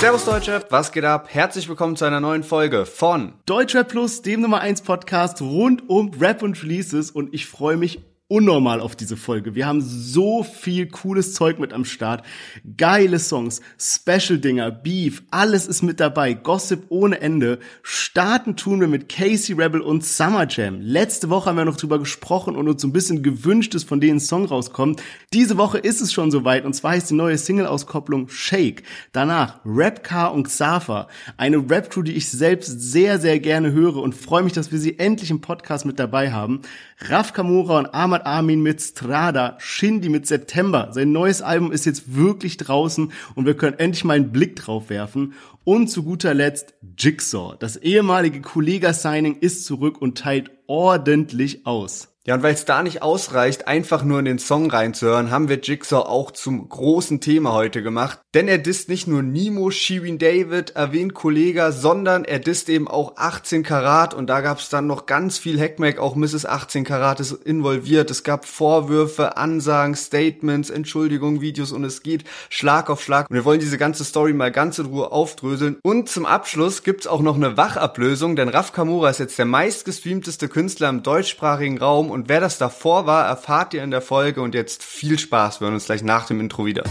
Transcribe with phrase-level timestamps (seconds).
[0.00, 1.28] Servus Deutschrap, was geht ab?
[1.30, 6.10] Herzlich willkommen zu einer neuen Folge von Deutschrap Plus, dem Nummer 1 Podcast rund um
[6.18, 8.00] Rap und Releases und ich freue mich
[8.30, 9.56] unnormal auf diese Folge.
[9.56, 12.24] Wir haben so viel cooles Zeug mit am Start.
[12.76, 16.34] Geile Songs, Special-Dinger, Beef, alles ist mit dabei.
[16.34, 17.58] Gossip ohne Ende.
[17.82, 20.80] Starten tun wir mit Casey Rebel und Summer Jam.
[20.80, 24.00] Letzte Woche haben wir noch drüber gesprochen und uns so ein bisschen gewünscht ist, von
[24.00, 25.02] denen ein Song rauskommt.
[25.32, 28.84] Diese Woche ist es schon soweit und zwar heißt die neue Single-Auskopplung Shake.
[29.10, 31.08] Danach Rapcar und Xafa.
[31.36, 35.00] Eine Rap-Crew, die ich selbst sehr, sehr gerne höre und freue mich, dass wir sie
[35.00, 36.60] endlich im Podcast mit dabei haben.
[37.08, 40.90] Raf Kamura und Ahmad Armin mit Strada, Shindy mit September.
[40.92, 44.90] Sein neues Album ist jetzt wirklich draußen und wir können endlich mal einen Blick drauf
[44.90, 45.34] werfen.
[45.64, 47.56] Und zu guter Letzt Jigsaw.
[47.58, 52.09] Das ehemalige Kollega-Signing ist zurück und teilt ordentlich aus.
[52.26, 55.58] Ja, und weil es da nicht ausreicht, einfach nur in den Song reinzuhören, haben wir
[55.58, 58.20] Jigsaw auch zum großen Thema heute gemacht.
[58.34, 63.16] Denn er disst nicht nur Nemo, Shirin David, erwähnt Kollega, sondern er disst eben auch
[63.16, 66.44] 18 Karat und da gab es dann noch ganz viel Hackmack, auch Mrs.
[66.44, 68.10] 18 Karat ist involviert.
[68.10, 73.30] Es gab Vorwürfe, Ansagen, Statements, Entschuldigungen, Videos und es geht Schlag auf Schlag.
[73.30, 75.78] Und wir wollen diese ganze Story mal ganz in Ruhe aufdröseln.
[75.82, 80.48] Und zum Abschluss gibt's auch noch eine Wachablösung, denn Raf Kamura ist jetzt der meistgestreamteste
[80.50, 84.54] Künstler im deutschsprachigen Raum und wer das davor war, erfahrt ihr in der Folge und
[84.54, 85.60] jetzt viel Spaß.
[85.60, 86.84] Wir hören uns gleich nach dem Intro wieder.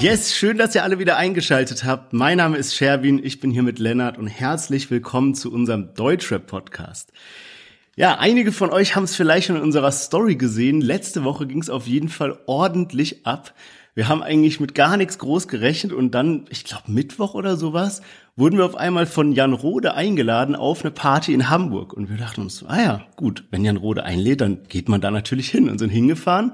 [0.00, 2.12] Yes, schön, dass ihr alle wieder eingeschaltet habt.
[2.12, 7.10] Mein Name ist Sherwin, ich bin hier mit Lennart und herzlich willkommen zu unserem Deutschrap-Podcast.
[7.96, 10.82] Ja, einige von euch haben es vielleicht schon in unserer Story gesehen.
[10.82, 13.54] Letzte Woche ging es auf jeden Fall ordentlich ab.
[13.94, 18.02] Wir haben eigentlich mit gar nichts groß gerechnet und dann, ich glaube Mittwoch oder sowas,
[18.34, 21.92] wurden wir auf einmal von Jan Rode eingeladen auf eine Party in Hamburg.
[21.92, 25.12] Und wir dachten uns, ah ja, gut, wenn Jan Rode einlädt, dann geht man da
[25.12, 26.52] natürlich hin und sind hingefahren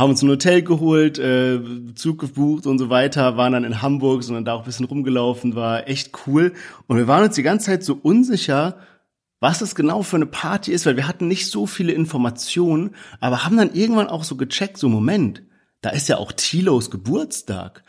[0.00, 1.60] haben uns ein Hotel geholt, äh,
[1.94, 5.54] Zug gebucht und so weiter, waren dann in Hamburg, sondern da auch ein bisschen rumgelaufen,
[5.54, 6.54] war echt cool.
[6.86, 8.76] Und wir waren uns die ganze Zeit so unsicher,
[9.40, 13.44] was es genau für eine Party ist, weil wir hatten nicht so viele Informationen, aber
[13.44, 15.42] haben dann irgendwann auch so gecheckt, so Moment,
[15.80, 17.82] da ist ja auch Tilos Geburtstag.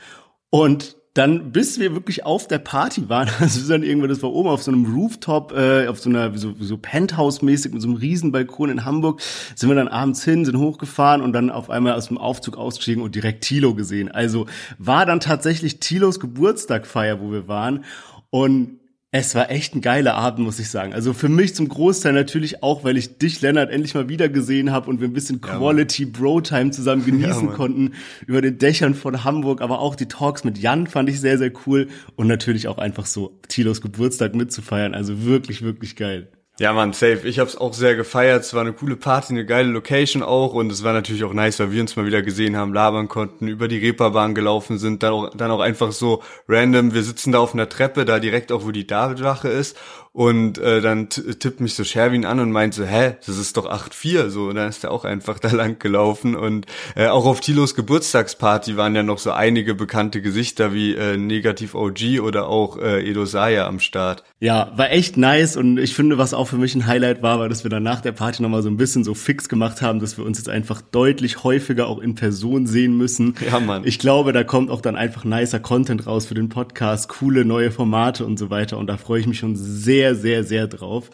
[0.50, 4.50] Und dann, bis wir wirklich auf der Party waren, also dann irgendwann, das war oben
[4.50, 8.70] auf so einem Rooftop, äh, auf so einer, so, so Penthouse-mäßig, mit so einem Riesenbalkon
[8.70, 9.22] in Hamburg,
[9.56, 13.04] sind wir dann abends hin, sind hochgefahren und dann auf einmal aus dem Aufzug ausgestiegen
[13.04, 14.10] und direkt Tilo gesehen.
[14.10, 14.46] Also
[14.78, 17.84] war dann tatsächlich Tilos Geburtstagfeier, wo wir waren.
[18.30, 18.81] Und
[19.14, 20.94] es war echt ein geiler Abend, muss ich sagen.
[20.94, 24.72] Also für mich zum Großteil natürlich auch, weil ich dich, Lennart, endlich mal wieder gesehen
[24.72, 27.92] habe und wir ein bisschen Quality Bro Time zusammen genießen ja, konnten
[28.26, 29.60] über den Dächern von Hamburg.
[29.62, 33.06] Aber auch die Talks mit Jan fand ich sehr, sehr cool und natürlich auch einfach
[33.06, 34.96] so Tilos Geburtstag mitzufeiern.
[34.96, 36.30] Also wirklich, wirklich geil.
[36.60, 37.22] Ja, man, safe.
[37.28, 38.44] Ich hab's auch sehr gefeiert.
[38.44, 41.60] Es war eine coole Party, eine geile Location auch und es war natürlich auch nice,
[41.60, 45.14] weil wir uns mal wieder gesehen haben, labern konnten, über die Reeperbahn gelaufen sind, dann
[45.14, 46.94] auch, dann auch einfach so random.
[46.94, 49.78] Wir sitzen da auf einer Treppe, da direkt auch, wo die Davidwache ist
[50.14, 53.72] und äh, dann tippt mich so Sherwin an und meint so, hä, das ist doch
[53.72, 57.40] 8-4, so, und dann ist er auch einfach da lang gelaufen und äh, auch auf
[57.40, 62.78] Tilos Geburtstagsparty waren ja noch so einige bekannte Gesichter wie äh, Negativ OG oder auch
[62.78, 64.24] äh, Edo Saya am Start.
[64.42, 67.48] Ja, war echt nice und ich finde, was auch für mich ein Highlight war, war,
[67.48, 70.18] dass wir dann nach der Party nochmal so ein bisschen so fix gemacht haben, dass
[70.18, 73.36] wir uns jetzt einfach deutlich häufiger auch in Person sehen müssen.
[73.50, 73.84] Ja, Mann.
[73.86, 77.72] Ich glaube, da kommt auch dann einfach nicer Content raus für den Podcast, coole neue
[77.72, 81.12] Formate und so weiter und da freue ich mich schon sehr sehr, sehr, sehr drauf.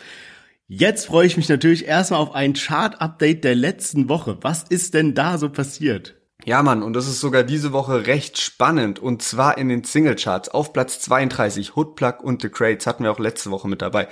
[0.69, 4.37] Jetzt freue ich mich natürlich erstmal auf ein Chart-Update der letzten Woche.
[4.41, 6.15] Was ist denn da so passiert?
[6.45, 8.99] Ja, Mann, und das ist sogar diese Woche recht spannend.
[8.99, 10.47] Und zwar in den Singlecharts.
[10.47, 14.07] Auf Platz 32 Hoodplug und The Crates hatten wir auch letzte Woche mit dabei.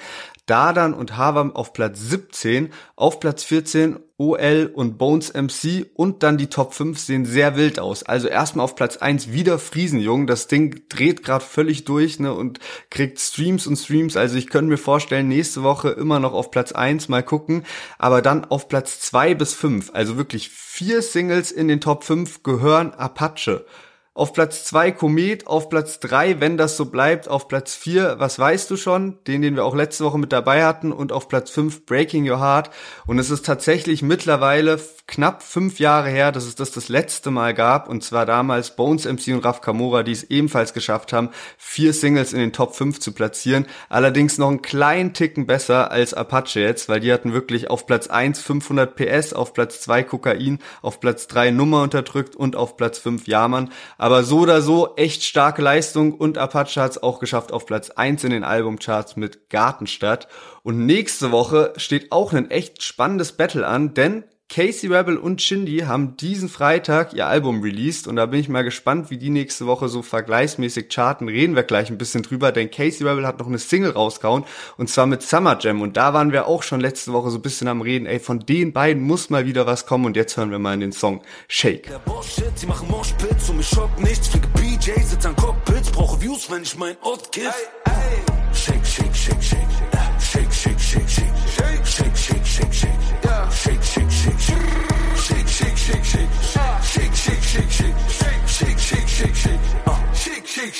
[0.45, 6.37] Dadan und Havam auf Platz 17, auf Platz 14 OL und Bones MC und dann
[6.37, 8.03] die Top 5 sehen sehr wild aus.
[8.03, 10.25] Also erstmal auf Platz 1 wieder Friesenjung.
[10.25, 12.59] Das Ding dreht gerade völlig durch ne, und
[12.89, 14.15] kriegt Streams und Streams.
[14.15, 17.63] Also ich könnte mir vorstellen, nächste Woche immer noch auf Platz 1 mal gucken.
[17.97, 22.43] Aber dann auf Platz 2 bis 5, also wirklich vier Singles in den Top 5
[22.43, 23.65] gehören Apache.
[24.17, 28.39] Auf Platz zwei Komet, auf Platz drei, wenn das so bleibt, auf Platz vier, was
[28.39, 31.49] weißt du schon, den, den wir auch letzte Woche mit dabei hatten, und auf Platz
[31.49, 32.69] fünf Breaking Your Heart.
[33.05, 37.53] Und es ist tatsächlich mittlerweile knapp fünf Jahre her, dass es das das letzte Mal
[37.53, 41.91] gab, und zwar damals Bones MC und Raf Kamora, die es ebenfalls geschafft haben, vier
[41.91, 43.65] Singles in den Top 5 zu platzieren.
[43.89, 48.07] Allerdings noch einen kleinen Ticken besser als Apache jetzt, weil die hatten wirklich auf Platz
[48.07, 52.97] 1 500 PS, auf Platz 2 Kokain, auf Platz 3 Nummer unterdrückt und auf Platz
[52.97, 53.71] 5 Jahrmann
[54.05, 57.89] Aber so oder so echt starke Leistung und Apache hat es auch geschafft auf Platz
[57.89, 60.27] 1 in den Albumcharts mit Gartenstadt.
[60.61, 65.79] Und nächste Woche steht auch ein echt spannendes Battle an, denn Casey Rebel und Shindy
[65.79, 69.65] haben diesen Freitag ihr Album released und da bin ich mal gespannt, wie die nächste
[69.65, 71.27] Woche so vergleichsmäßig charten.
[71.27, 74.45] Reden wir gleich ein bisschen drüber, denn Casey Rebel hat noch eine Single rausgehauen
[74.77, 77.41] und zwar mit Summer Jam und da waren wir auch schon letzte Woche so ein
[77.41, 80.51] bisschen am Reden, ey, von den beiden muss mal wieder was kommen und jetzt hören
[80.51, 81.89] wir mal in den Song Shake.
[82.05, 82.87] Bullshit, sie machen
[83.65, 87.53] schockt nichts, fliege BJ, sitz an Cockpits, brauche Views, wenn ich mein Ort kiff.
[88.53, 89.94] Shake, shake, shake, shake, shake,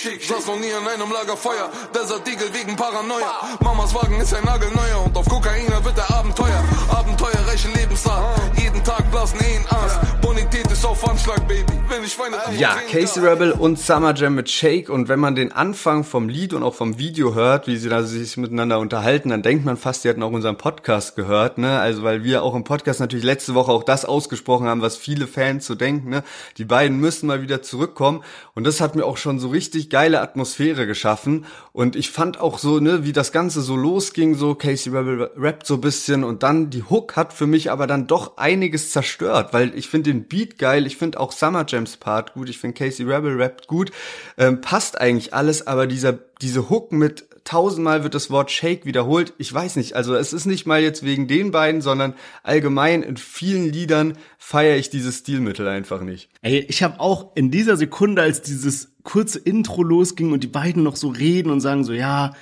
[0.06, 1.70] saß noch nie an einem Lagerfeuer.
[1.94, 3.58] Desert Eagle wegen Paranoia.
[3.62, 6.64] Mamas Wagen ist ein Nagelneuer und auf Kokain wird der Abenteuer.
[6.90, 8.40] Abenteuerreiche Lebensart.
[8.58, 10.00] Jeden Tag blasen Ehen Ass.
[10.22, 11.74] Bonität ist auf Anschlag, Baby.
[11.90, 14.90] Wenn ich Weine Ja, Casey Rebel und Summer Jam mit Shake.
[14.90, 18.04] Und wenn man den Anfang vom Lied und auch vom Video hört, wie sie da
[18.04, 21.80] sich miteinander unterhalten, dann denkt man fast, die hätten auch unseren Podcast gehört, ne?
[21.80, 25.26] Also, weil wir auch im Podcast natürlich letzte Woche auch das ausgesprochen haben, was viele
[25.26, 26.24] Fans so denken, ne?
[26.58, 28.24] Die beiden müssen mal wieder zurückkommen.
[28.54, 31.46] Und das hat mir auch schon so richtig geile Atmosphäre geschaffen.
[31.72, 35.66] Und ich fand auch so, ne, wie das Ganze so losging, so Casey Rebel rappt
[35.66, 39.74] so bisschen und dann die Hook hat für mich aber dann doch einiges zerstört, weil
[39.74, 43.06] ich finde den Beat geil, ich finde auch Summer Jams Part gut, ich finde Casey
[43.06, 43.92] Rebel rappt gut,
[44.38, 49.34] ähm, passt eigentlich alles, aber dieser diese Hook mit tausendmal wird das Wort Shake wiederholt.
[49.38, 53.16] Ich weiß nicht, also es ist nicht mal jetzt wegen den beiden, sondern allgemein in
[53.16, 56.30] vielen Liedern feiere ich dieses Stilmittel einfach nicht.
[56.42, 60.84] Ey, ich habe auch in dieser Sekunde, als dieses kurze Intro losging und die beiden
[60.84, 62.34] noch so reden und sagen so, ja,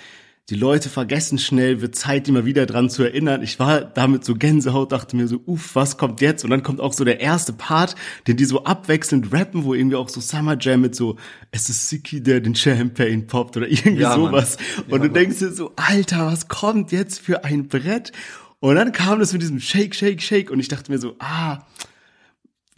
[0.49, 3.43] die Leute vergessen schnell, wird Zeit, mal wieder dran zu erinnern.
[3.43, 6.43] Ich war damit so Gänsehaut, dachte mir so, uff, was kommt jetzt?
[6.43, 7.95] Und dann kommt auch so der erste Part,
[8.27, 11.15] den die so abwechselnd rappen, wo irgendwie auch so Summer Jam mit so,
[11.51, 14.57] es ist Siki, der den Champagne poppt oder irgendwie ja, sowas.
[14.59, 15.13] Ja, und du Mann.
[15.13, 18.11] denkst dir so, Alter, was kommt jetzt für ein Brett?
[18.59, 21.59] Und dann kam das mit diesem Shake, Shake, Shake und ich dachte mir so, ah,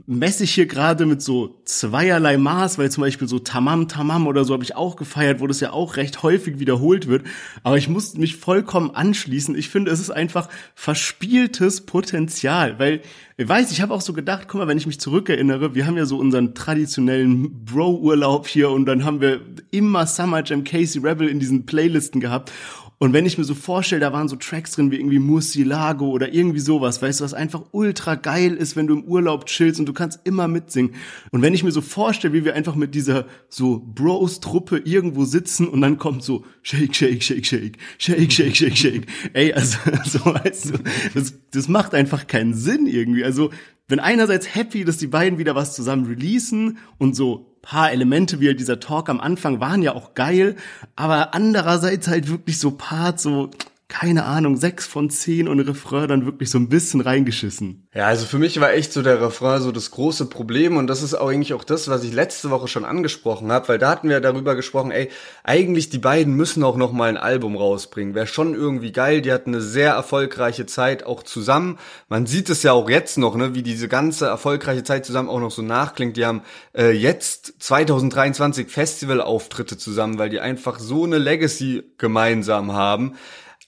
[0.07, 4.45] messe ich hier gerade mit so zweierlei Maß, weil zum Beispiel so Tamam Tamam oder
[4.45, 7.25] so habe ich auch gefeiert, wo das ja auch recht häufig wiederholt wird.
[7.63, 9.55] Aber ich muss mich vollkommen anschließen.
[9.55, 13.01] Ich finde, es ist einfach verspieltes Potenzial, weil
[13.37, 15.97] ich weiß, ich habe auch so gedacht, guck mal, wenn ich mich zurückerinnere, wir haben
[15.97, 19.41] ja so unseren traditionellen Bro-Urlaub hier und dann haben wir
[19.71, 22.51] immer Summer Jam Casey Rebel in diesen Playlisten gehabt
[22.97, 26.33] und wenn ich mir so vorstelle, da waren so Tracks drin wie irgendwie Musilago oder
[26.33, 29.85] irgendwie sowas, weißt du, was einfach ultra geil ist, wenn du im Urlaub chillst und
[29.85, 30.95] du kannst immer mitsingen.
[31.31, 35.67] Und wenn ich mir so vorstelle, wie wir einfach mit dieser so Bros-Truppe irgendwo sitzen
[35.67, 39.07] und dann kommt so Shake, Shake, Shake, Shake, Shake, Shake, Shake, Shake.
[39.33, 40.73] Ey, also, so weißt du,
[41.13, 43.25] das, das macht einfach keinen Sinn irgendwie.
[43.25, 43.51] Also,
[43.87, 48.47] wenn einerseits happy, dass die beiden wieder was zusammen releasen und so paar Elemente wie
[48.47, 50.55] halt dieser Talk am Anfang waren ja auch geil,
[50.95, 53.49] aber andererseits halt wirklich so Parts, so
[53.87, 57.87] keine Ahnung, sechs von zehn und Refrain dann wirklich so ein bisschen reingeschissen.
[57.93, 61.03] Ja, also für mich war echt so der Refrain so das große Problem und das
[61.03, 64.09] ist auch eigentlich auch das, was ich letzte Woche schon angesprochen habe, weil da hatten
[64.09, 65.09] wir darüber gesprochen, ey,
[65.43, 68.15] eigentlich die beiden müssen auch noch mal ein Album rausbringen.
[68.15, 71.77] Wäre schon irgendwie geil, die hatten eine sehr erfolgreiche Zeit auch zusammen.
[72.09, 75.39] Man sieht es ja auch jetzt noch, ne, wie diese ganze erfolgreiche Zeit zusammen auch
[75.39, 76.17] noch so nachklingt.
[76.17, 76.41] Die haben
[76.75, 83.13] äh, jetzt 2023 Festivalauftritte zusammen, weil die einfach so eine Legacy gemeinsam haben.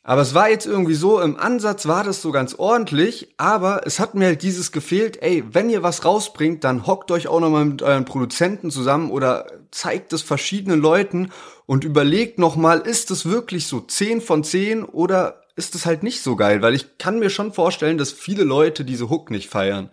[0.09, 3.99] Aber es war jetzt irgendwie so, im Ansatz war das so ganz ordentlich, aber es
[3.99, 7.65] hat mir halt dieses gefehlt, ey, wenn ihr was rausbringt, dann hockt euch auch nochmal
[7.65, 11.31] mit euren Produzenten zusammen oder zeigt es verschiedenen Leuten
[11.65, 16.21] und überlegt nochmal, ist es wirklich so 10 von 10 oder ist es halt nicht
[16.21, 16.61] so geil?
[16.61, 19.89] Weil ich kann mir schon vorstellen, dass viele Leute diese Hook nicht feiern.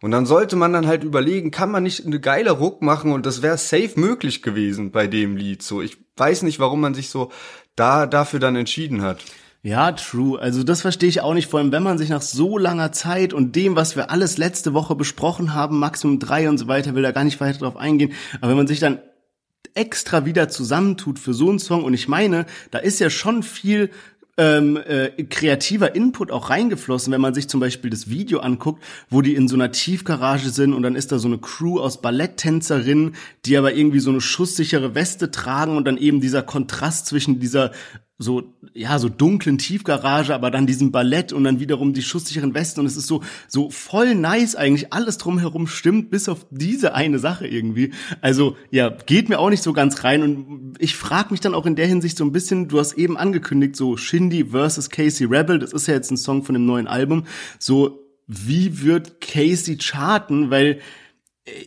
[0.00, 3.26] Und dann sollte man dann halt überlegen, kann man nicht eine geile Ruck machen und
[3.26, 5.62] das wäre safe möglich gewesen bei dem Lied.
[5.62, 7.30] So, ich weiß nicht, warum man sich so
[7.76, 9.18] da dafür dann entschieden hat.
[9.62, 10.38] Ja, true.
[10.38, 13.32] Also das verstehe ich auch nicht, vor allem wenn man sich nach so langer Zeit
[13.32, 17.02] und dem, was wir alles letzte Woche besprochen haben, Maximum drei und so weiter, will
[17.02, 19.00] da gar nicht weiter drauf eingehen, aber wenn man sich dann
[19.74, 23.90] extra wieder zusammentut für so einen Song und ich meine, da ist ja schon viel
[24.36, 29.20] ähm, äh, kreativer Input auch reingeflossen, wenn man sich zum Beispiel das Video anguckt, wo
[29.20, 33.16] die in so einer Tiefgarage sind und dann ist da so eine Crew aus Balletttänzerinnen,
[33.44, 37.72] die aber irgendwie so eine schusssichere Weste tragen und dann eben dieser Kontrast zwischen dieser
[38.18, 42.80] so ja so dunklen Tiefgarage, aber dann diesem Ballett und dann wiederum die schusssicheren Westen
[42.80, 47.20] und es ist so so voll nice eigentlich alles drumherum stimmt bis auf diese eine
[47.20, 47.92] Sache irgendwie.
[48.20, 51.64] Also ja geht mir auch nicht so ganz rein und ich frage mich dann auch
[51.64, 52.66] in der Hinsicht so ein bisschen.
[52.66, 56.42] Du hast eben angekündigt so Shindy versus Casey Rebel, das ist ja jetzt ein Song
[56.42, 57.24] von dem neuen Album.
[57.60, 60.80] So wie wird Casey charten, weil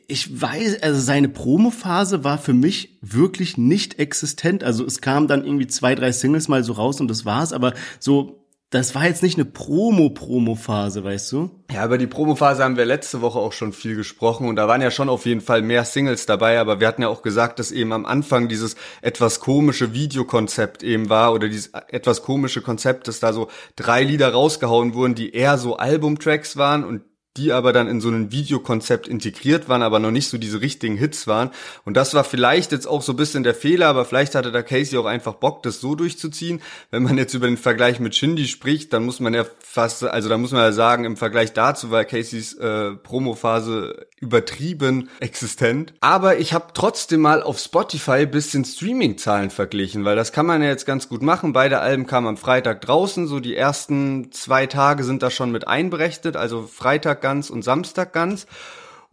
[0.07, 4.63] ich weiß, also seine Promophase war für mich wirklich nicht existent.
[4.63, 7.73] Also es kam dann irgendwie zwei, drei Singles mal so raus und das war's, aber
[7.99, 11.51] so das war jetzt nicht eine Promo-Promo-Phase, weißt du?
[11.69, 14.81] Ja, über die Promo-Phase haben wir letzte Woche auch schon viel gesprochen und da waren
[14.81, 17.73] ja schon auf jeden Fall mehr Singles dabei, aber wir hatten ja auch gesagt, dass
[17.73, 23.19] eben am Anfang dieses etwas komische Videokonzept eben war oder dieses etwas komische Konzept, dass
[23.19, 27.01] da so drei Lieder rausgehauen wurden, die eher so Albumtracks waren und
[27.37, 30.97] die aber dann in so ein Videokonzept integriert waren, aber noch nicht so diese richtigen
[30.97, 31.51] Hits waren.
[31.85, 34.61] Und das war vielleicht jetzt auch so ein bisschen der Fehler, aber vielleicht hatte da
[34.61, 36.61] Casey auch einfach Bock, das so durchzuziehen.
[36.89, 40.27] Wenn man jetzt über den Vergleich mit Shindy spricht, dann muss man ja fast, also
[40.27, 45.93] da muss man ja sagen, im Vergleich dazu war Caseys äh, Promophase übertrieben existent.
[45.99, 50.69] Aber ich habe trotzdem mal auf Spotify bisschen Streaming-Zahlen verglichen, weil das kann man ja
[50.69, 51.53] jetzt ganz gut machen.
[51.53, 55.67] Beide Alben kamen am Freitag draußen, so die ersten zwei Tage sind da schon mit
[55.67, 58.45] einberechnet, also Freitag ganz und Samstag ganz.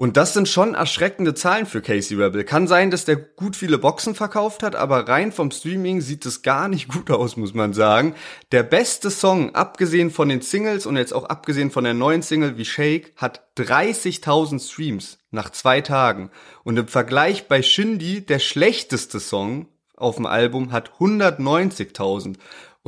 [0.00, 2.44] Und das sind schon erschreckende Zahlen für Casey Rebel.
[2.44, 6.42] Kann sein, dass der gut viele Boxen verkauft hat, aber rein vom Streaming sieht es
[6.42, 8.14] gar nicht gut aus, muss man sagen.
[8.52, 12.56] Der beste Song, abgesehen von den Singles und jetzt auch abgesehen von der neuen Single
[12.56, 16.30] wie Shake, hat 30.000 Streams nach zwei Tagen.
[16.62, 22.36] Und im Vergleich bei Shindy, der schlechteste Song auf dem Album hat 190.000.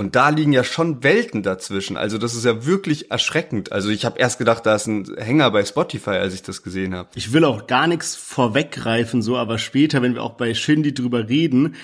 [0.01, 1.99] Und da liegen ja schon Welten dazwischen.
[1.99, 3.71] Also das ist ja wirklich erschreckend.
[3.71, 6.95] Also ich habe erst gedacht, da ist ein Hänger bei Spotify, als ich das gesehen
[6.95, 7.11] habe.
[7.17, 11.29] Ich will auch gar nichts vorweggreifen, so, aber später, wenn wir auch bei Shindy drüber
[11.29, 11.75] reden,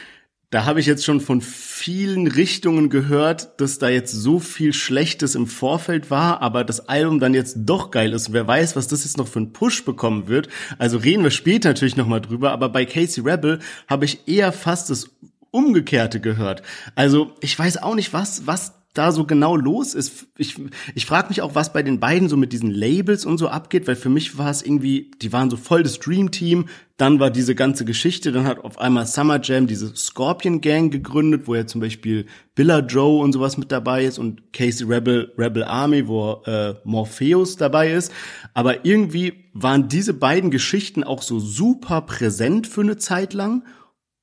[0.48, 5.34] da habe ich jetzt schon von vielen Richtungen gehört, dass da jetzt so viel Schlechtes
[5.34, 8.32] im Vorfeld war, aber das Album dann jetzt doch geil ist.
[8.32, 10.48] Wer weiß, was das jetzt noch für einen Push bekommen wird.
[10.78, 13.58] Also reden wir später natürlich nochmal drüber, aber bei Casey Rebel
[13.88, 15.10] habe ich eher fast das
[15.56, 16.62] Umgekehrte gehört.
[16.94, 20.26] Also ich weiß auch nicht, was, was da so genau los ist.
[20.38, 20.56] Ich,
[20.94, 23.86] ich frage mich auch, was bei den beiden so mit diesen Labels und so abgeht,
[23.86, 27.54] weil für mich war es irgendwie, die waren so voll das Dream-Team, dann war diese
[27.54, 31.80] ganze Geschichte, dann hat auf einmal Summer Jam diese Scorpion Gang gegründet, wo ja zum
[31.80, 36.74] Beispiel Billa Joe und sowas mit dabei ist und Casey Rebel, Rebel Army, wo äh,
[36.84, 38.12] Morpheus dabei ist.
[38.54, 43.62] Aber irgendwie waren diese beiden Geschichten auch so super präsent für eine Zeit lang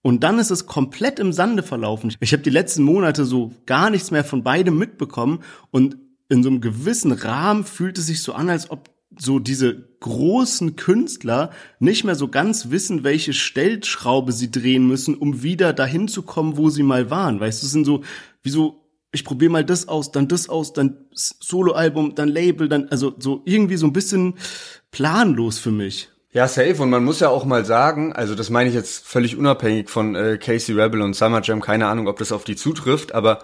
[0.04, 2.14] und dann ist es komplett im Sande verlaufen.
[2.20, 5.40] Ich habe die letzten Monate so gar nichts mehr von beidem mitbekommen
[5.72, 5.98] und
[6.30, 10.76] in so einem gewissen Rahmen fühlt es sich so an, als ob so diese großen
[10.76, 16.24] Künstler nicht mehr so ganz wissen, welche Stellschraube sie drehen müssen, um wieder dahin zu
[16.24, 17.40] kommen, wo sie mal waren.
[17.40, 18.02] Weißt du, es sind so,
[18.42, 18.82] wie so,
[19.12, 23.42] ich probiere mal das aus, dann das aus, dann Soloalbum, dann Label, dann, also so
[23.46, 24.34] irgendwie so ein bisschen
[24.92, 26.10] planlos für mich.
[26.34, 26.82] Ja, safe.
[26.82, 30.16] Und man muss ja auch mal sagen, also das meine ich jetzt völlig unabhängig von
[30.16, 33.40] äh, Casey Rebel und Summer Jam, keine Ahnung, ob das auf die zutrifft, aber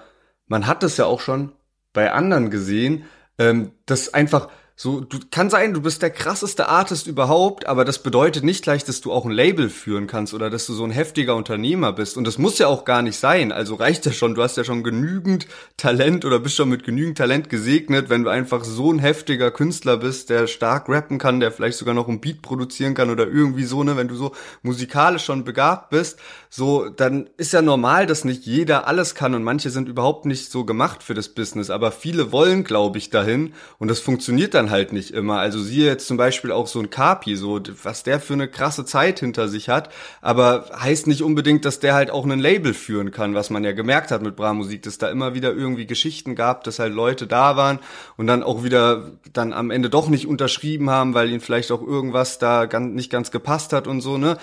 [0.47, 1.51] man hat das ja auch schon
[1.93, 3.05] bei anderen gesehen,
[3.37, 4.49] ähm, dass einfach
[4.81, 8.85] so, du kann sein, du bist der krasseste Artist überhaupt, aber das bedeutet nicht gleich,
[8.85, 12.15] dass du auch ein Label führen kannst oder dass du so ein heftiger Unternehmer bist.
[12.15, 13.51] Und das muss ja auch gar nicht sein.
[13.51, 17.17] Also reicht ja schon, du hast ja schon genügend Talent oder bist schon mit genügend
[17.17, 21.51] Talent gesegnet, wenn du einfach so ein heftiger Künstler bist, der stark rappen kann, der
[21.51, 24.31] vielleicht sogar noch ein Beat produzieren kann oder irgendwie so, ne, wenn du so
[24.61, 26.19] musikalisch schon begabt bist,
[26.49, 30.49] so, dann ist ja normal, dass nicht jeder alles kann und manche sind überhaupt nicht
[30.49, 34.68] so gemacht für das Business, aber viele wollen, glaube ich, dahin und das funktioniert dann
[34.69, 35.39] halt nicht immer.
[35.39, 38.85] Also siehe jetzt zum Beispiel auch so ein Kapi, so was der für eine krasse
[38.85, 39.89] Zeit hinter sich hat,
[40.21, 43.71] aber heißt nicht unbedingt, dass der halt auch ein Label führen kann, was man ja
[43.71, 47.27] gemerkt hat mit Bra Musik, dass da immer wieder irgendwie Geschichten gab, dass halt Leute
[47.27, 47.79] da waren
[48.17, 51.81] und dann auch wieder dann am Ende doch nicht unterschrieben haben, weil ihnen vielleicht auch
[51.81, 54.37] irgendwas da nicht ganz gepasst hat und so, ne?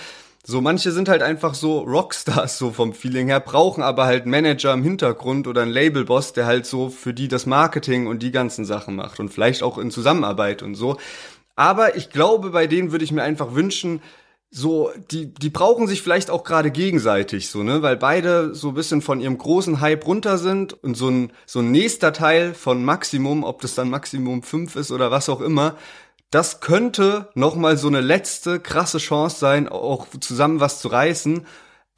[0.48, 4.72] So, manche sind halt einfach so Rockstars, so vom Feeling her, brauchen aber halt Manager
[4.72, 8.64] im Hintergrund oder einen Labelboss, der halt so für die das Marketing und die ganzen
[8.64, 10.98] Sachen macht und vielleicht auch in Zusammenarbeit und so.
[11.56, 14.00] Aber ich glaube, bei denen würde ich mir einfach wünschen,
[14.48, 18.74] so, die, die brauchen sich vielleicht auch gerade gegenseitig, so, ne, weil beide so ein
[18.74, 22.84] bisschen von ihrem großen Hype runter sind und so ein, so ein nächster Teil von
[22.84, 25.76] Maximum, ob das dann Maximum 5 ist oder was auch immer,
[26.30, 31.46] das könnte nochmal so eine letzte krasse Chance sein, auch zusammen was zu reißen.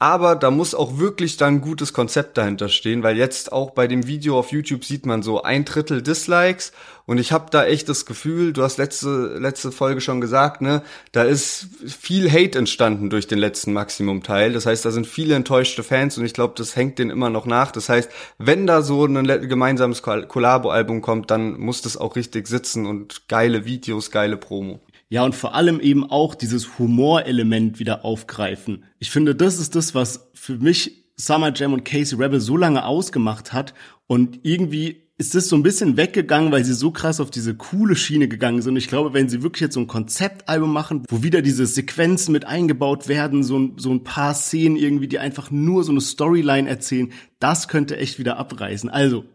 [0.01, 3.85] Aber da muss auch wirklich dann ein gutes Konzept dahinter stehen, weil jetzt auch bei
[3.85, 6.71] dem Video auf YouTube sieht man so ein Drittel Dislikes
[7.05, 10.83] und ich habe da echt das Gefühl, du hast letzte letzte Folge schon gesagt, ne,
[11.11, 14.53] da ist viel Hate entstanden durch den letzten Maximum Teil.
[14.53, 17.45] Das heißt, da sind viele enttäuschte Fans und ich glaube, das hängt denen immer noch
[17.45, 17.71] nach.
[17.73, 22.47] Das heißt, wenn da so ein gemeinsames Kollabo Album kommt, dann muss das auch richtig
[22.47, 24.79] sitzen und geile Videos, geile Promo.
[25.09, 28.83] Ja, und vor allem eben auch dieses Humorelement wieder aufgreifen.
[28.99, 32.85] Ich finde, das ist das, was für mich Summer Jam und Casey Rebel so lange
[32.85, 33.73] ausgemacht hat
[34.07, 37.97] und irgendwie ist das so ein bisschen weggegangen, weil sie so krass auf diese coole
[37.97, 38.77] Schiene gegangen sind.
[38.77, 42.45] Ich glaube, wenn sie wirklich jetzt so ein Konzeptalbum machen, wo wieder diese Sequenzen mit
[42.45, 46.69] eingebaut werden, so ein, so ein paar Szenen irgendwie, die einfach nur so eine Storyline
[46.69, 48.89] erzählen, das könnte echt wieder abreißen.
[48.89, 49.25] Also,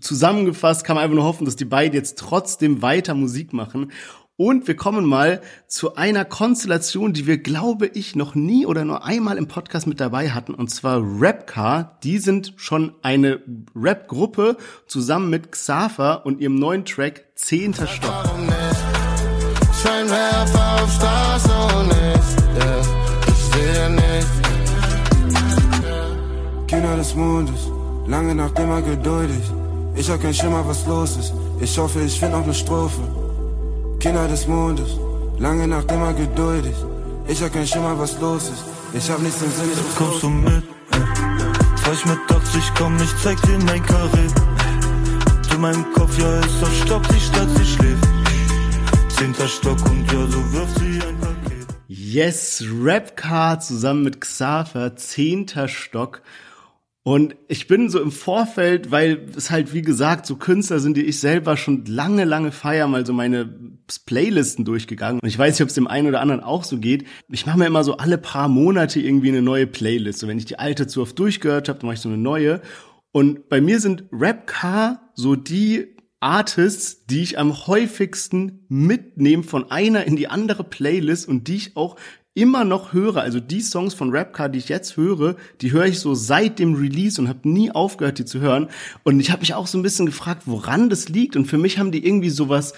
[0.00, 3.92] zusammengefasst kann man einfach nur hoffen, dass die beiden jetzt trotzdem weiter Musik machen
[4.36, 9.04] und wir kommen mal zu einer Konstellation, die wir, glaube ich, noch nie oder nur
[9.04, 11.98] einmal im Podcast mit dabei hatten, und zwar Rapcar.
[12.02, 13.40] Die sind schon eine
[13.76, 18.24] Rap-Gruppe zusammen mit Xaver und ihrem neuen Track Zehnter Stock.
[26.66, 27.68] Kinder des Mondes,
[28.08, 29.42] lange Nacht immer geduldig.
[29.94, 31.32] Ich hab kein Schimmer, was los ist.
[31.60, 33.23] Ich hoffe, ich find noch eine Strophe.
[34.04, 34.98] Kinder des Mondes,
[35.38, 36.76] lange Nacht immer geduldig.
[37.26, 38.64] Ich hab kein Schimmer, was los ist.
[38.92, 40.62] Ich hab nichts im Sinn, ich muss Kommst du mit?
[41.76, 44.28] Falsch mit Taxi, ich komm, ich zeig dir mein Karree.
[45.50, 48.06] Du meinem Kopf, ja, ist auf Stopp, sie statt sie schläft.
[49.08, 51.66] Zehnter Stock und ja, so wirft sie ein Paket.
[51.88, 56.20] Yes, Rapcar zusammen mit Xaver, zehnter Stock.
[57.06, 61.04] Und ich bin so im Vorfeld, weil es halt, wie gesagt, so Künstler sind, die
[61.04, 65.20] ich selber schon lange, lange feier, mal so meine Playlisten durchgegangen.
[65.20, 67.04] Und ich weiß nicht, ob es dem einen oder anderen auch so geht.
[67.28, 70.20] Ich mache mir immer so alle paar Monate irgendwie eine neue Playlist.
[70.20, 72.62] So, wenn ich die alte zu oft durchgehört habe, dann mache ich so eine neue.
[73.12, 80.04] Und bei mir sind Rap-Car so die Artists, die ich am häufigsten mitnehme von einer
[80.04, 81.96] in die andere Playlist und die ich auch
[82.34, 86.00] immer noch höre, also die Songs von Rapcar, die ich jetzt höre, die höre ich
[86.00, 88.68] so seit dem Release und habe nie aufgehört, die zu hören.
[89.04, 91.36] Und ich habe mich auch so ein bisschen gefragt, woran das liegt.
[91.36, 92.74] Und für mich haben die irgendwie sowas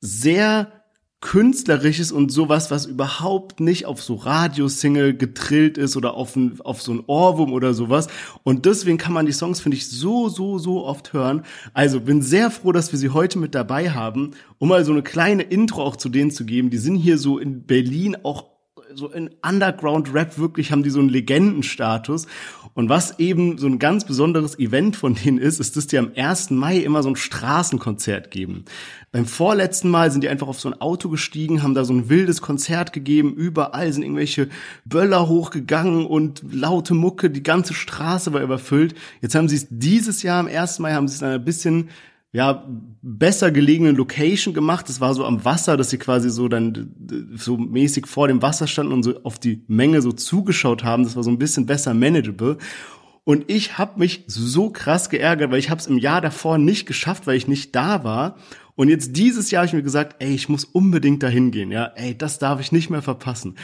[0.00, 0.84] sehr
[1.20, 6.82] künstlerisches und sowas, was überhaupt nicht auf so Radiosingle getrillt ist oder auf, ein, auf
[6.82, 8.08] so ein Ohrwurm oder sowas.
[8.42, 11.44] Und deswegen kann man die Songs, finde ich, so, so, so oft hören.
[11.72, 15.02] Also bin sehr froh, dass wir sie heute mit dabei haben, um mal so eine
[15.02, 16.68] kleine Intro auch zu denen zu geben.
[16.68, 18.53] Die sind hier so in Berlin auch
[18.94, 22.26] so in Underground-Rap wirklich haben die so einen Legendenstatus.
[22.74, 26.10] Und was eben so ein ganz besonderes Event von denen ist, ist, dass die am
[26.16, 26.50] 1.
[26.50, 28.64] Mai immer so ein Straßenkonzert geben.
[29.12, 32.08] Beim vorletzten Mal sind die einfach auf so ein Auto gestiegen, haben da so ein
[32.08, 34.48] wildes Konzert gegeben, überall sind irgendwelche
[34.84, 38.94] Böller hochgegangen und laute Mucke, die ganze Straße war überfüllt.
[39.20, 40.80] Jetzt haben sie es dieses Jahr am 1.
[40.80, 41.90] Mai, haben sie es ein bisschen
[42.34, 42.64] ja,
[43.00, 44.88] besser gelegenen Location gemacht.
[44.88, 46.92] Das war so am Wasser, dass sie quasi so dann
[47.36, 51.04] so mäßig vor dem Wasser standen und so auf die Menge so zugeschaut haben.
[51.04, 52.58] Das war so ein bisschen besser manageable.
[53.22, 56.86] Und ich habe mich so krass geärgert, weil ich habe es im Jahr davor nicht
[56.86, 58.36] geschafft, weil ich nicht da war.
[58.74, 61.92] Und jetzt dieses Jahr habe ich mir gesagt, ey, ich muss unbedingt dahin gehen, ja,
[61.94, 63.54] ey, das darf ich nicht mehr verpassen.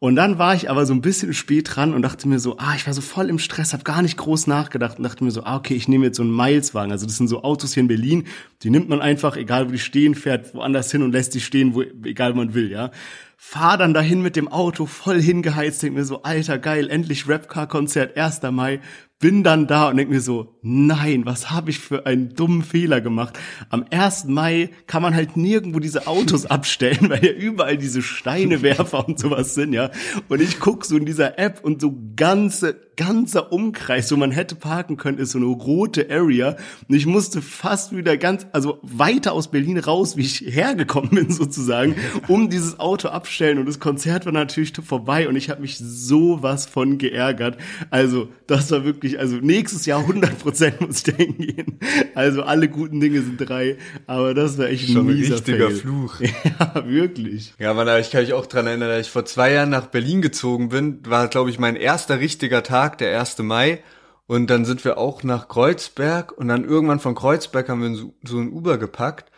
[0.00, 2.74] Und dann war ich aber so ein bisschen spät dran und dachte mir so, ah,
[2.76, 5.42] ich war so voll im Stress, habe gar nicht groß nachgedacht und dachte mir so,
[5.42, 6.92] ah, okay, ich nehme jetzt so einen Mileswagen.
[6.92, 8.28] Also das sind so Autos hier in Berlin,
[8.62, 11.74] die nimmt man einfach, egal wo die stehen, fährt woanders hin und lässt die stehen,
[11.74, 12.92] wo, egal man will, ja.
[13.36, 18.16] Fahr dann dahin mit dem Auto, voll hingeheizt, denk mir so, alter, geil, endlich Rapcar-Konzert,
[18.16, 18.42] 1.
[18.52, 18.80] Mai,
[19.18, 23.00] bin dann da und denke mir so, nein, was habe ich für einen dummen Fehler
[23.00, 23.36] gemacht?
[23.68, 24.26] Am 1.
[24.26, 29.54] Mai kann man halt nirgendwo diese Autos abstellen, weil ja überall diese Steinewerfer und sowas
[29.54, 29.90] sind, ja.
[30.28, 34.56] Und ich guck so in dieser App und so ganze, ganzer Umkreis, wo man hätte
[34.56, 36.56] parken können, ist so eine rote Area.
[36.88, 41.30] Und ich musste fast wieder ganz, also weiter aus Berlin raus, wie ich hergekommen bin
[41.32, 41.94] sozusagen,
[42.26, 43.58] um dieses Auto abstellen.
[43.58, 47.56] Und das Konzert war natürlich vorbei und ich habe mich sowas von geärgert.
[47.90, 51.78] Also, das war wirklich wirklich, also nächstes Jahr 100 Prozent muss ich da hingehen.
[52.14, 55.76] Also alle guten Dinge sind drei, aber das war echt Schon ein ein richtiger Fail.
[55.76, 56.20] Fluch.
[56.58, 57.54] Ja, wirklich.
[57.58, 60.22] Ja, man, ich kann mich auch dran erinnern, dass ich vor zwei Jahren nach Berlin
[60.22, 61.00] gezogen bin.
[61.06, 63.38] War, glaube ich, mein erster richtiger Tag, der 1.
[63.38, 63.82] Mai.
[64.26, 68.14] Und dann sind wir auch nach Kreuzberg und dann irgendwann von Kreuzberg haben wir so,
[68.22, 69.30] so ein Uber gepackt.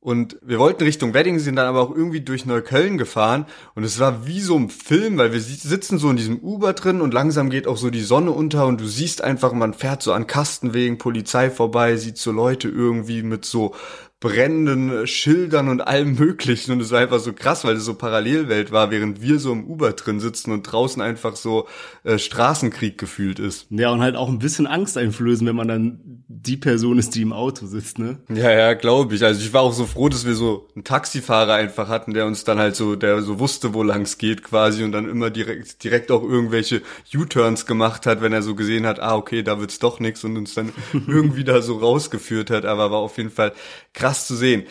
[0.00, 3.46] Und wir wollten Richtung Wedding, sind dann aber auch irgendwie durch Neukölln gefahren.
[3.74, 6.72] Und es war wie so ein Film, weil wir si- sitzen so in diesem Uber
[6.72, 10.02] drin und langsam geht auch so die Sonne unter und du siehst einfach, man fährt
[10.02, 13.74] so an Kastenwegen, Polizei vorbei, sieht so Leute irgendwie mit so
[14.20, 18.72] brennenden Schildern und allem möglichen und es war einfach so krass, weil es so Parallelwelt
[18.72, 21.68] war, während wir so im Uber drin sitzen und draußen einfach so
[22.02, 23.66] äh, Straßenkrieg gefühlt ist.
[23.70, 27.22] Ja, und halt auch ein bisschen Angst einflößen, wenn man dann die Person ist, die
[27.22, 28.18] im Auto sitzt, ne?
[28.28, 29.24] Ja, ja, glaube ich.
[29.24, 32.42] Also ich war auch so froh, dass wir so einen Taxifahrer einfach hatten, der uns
[32.42, 36.10] dann halt so, der so wusste, wo lang's geht quasi und dann immer direkt, direkt
[36.10, 36.82] auch irgendwelche
[37.14, 40.36] U-Turns gemacht hat, wenn er so gesehen hat, ah, okay, da wird's doch nix und
[40.36, 40.72] uns dann
[41.06, 42.64] irgendwie da so rausgeführt hat.
[42.64, 43.52] Aber war auf jeden Fall
[43.94, 44.64] krass zu sehen.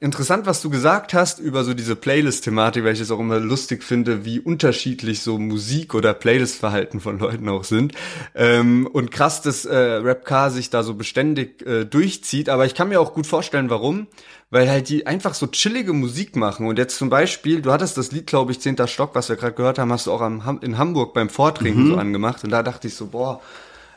[0.00, 3.82] interessant, was du gesagt hast über so diese Playlist-Thematik, weil ich es auch immer lustig
[3.82, 7.94] finde, wie unterschiedlich so Musik oder Playlist-Verhalten von Leuten auch sind.
[8.34, 12.50] Ähm, und krass, dass äh, Rap Car sich da so beständig äh, durchzieht.
[12.50, 14.06] Aber ich kann mir auch gut vorstellen, warum.
[14.50, 16.66] Weil halt die einfach so chillige Musik machen.
[16.66, 19.54] Und jetzt zum Beispiel, du hattest das Lied, glaube ich, Zehnter Stock, was wir gerade
[19.54, 21.88] gehört haben, hast du auch am, in Hamburg beim Vortrinken mhm.
[21.88, 22.44] so angemacht.
[22.44, 23.40] Und da dachte ich so, boah,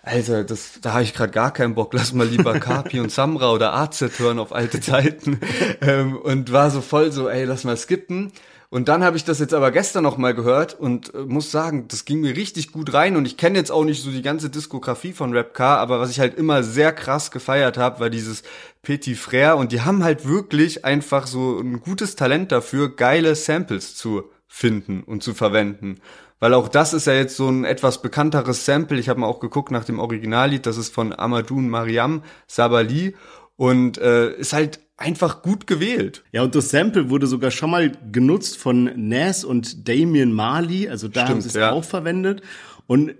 [0.07, 1.93] Alter, das, da habe ich gerade gar keinen Bock.
[1.93, 5.39] Lass mal lieber Kapi und Samra oder AZ hören auf alte Zeiten.
[5.81, 8.31] ähm, und war so voll so, ey, lass mal skippen.
[8.69, 11.87] Und dann habe ich das jetzt aber gestern noch mal gehört und äh, muss sagen,
[11.87, 13.15] das ging mir richtig gut rein.
[13.15, 16.09] Und ich kenne jetzt auch nicht so die ganze Diskografie von Rap Car, aber was
[16.09, 18.43] ich halt immer sehr krass gefeiert habe, war dieses
[18.81, 19.53] Petit Frère.
[19.53, 25.03] Und die haben halt wirklich einfach so ein gutes Talent dafür, geile Samples zu finden
[25.03, 25.99] und zu verwenden.
[26.39, 28.99] Weil auch das ist ja jetzt so ein etwas bekannteres Sample.
[28.99, 30.65] Ich habe mal auch geguckt nach dem Originallied.
[30.65, 33.15] Das ist von Amadou Mariam Sabali
[33.55, 36.23] und äh, ist halt einfach gut gewählt.
[36.31, 40.89] Ja, und das Sample wurde sogar schon mal genutzt von Nas und Damien Marley.
[40.89, 41.71] Also da Stimmt, haben sie es ja.
[41.71, 42.41] auch verwendet.
[42.87, 43.15] Und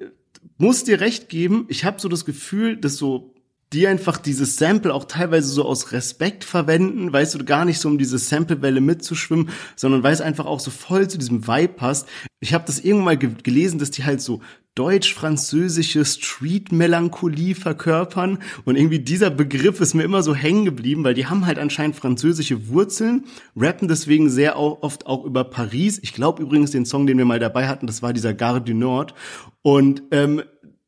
[0.57, 3.33] muss dir recht geben, ich habe so das Gefühl, dass so
[3.73, 7.89] die einfach dieses Sample auch teilweise so aus Respekt verwenden, weißt du, gar nicht so
[7.89, 12.07] um diese Samplewelle mitzuschwimmen, sondern weil es einfach auch so voll zu diesem Vibe passt.
[12.39, 14.41] Ich habe das irgendwann mal ge gelesen, dass die halt so
[14.77, 21.25] deutsch-französische Street-Melancholie verkörpern und irgendwie dieser Begriff ist mir immer so hängen geblieben, weil die
[21.25, 23.25] haben halt anscheinend französische Wurzeln,
[23.55, 25.99] rappen deswegen sehr oft auch über Paris.
[26.03, 28.75] Ich glaube übrigens den Song, den wir mal dabei hatten, das war dieser Gare du
[28.75, 29.15] Nord
[29.63, 30.43] und ähm,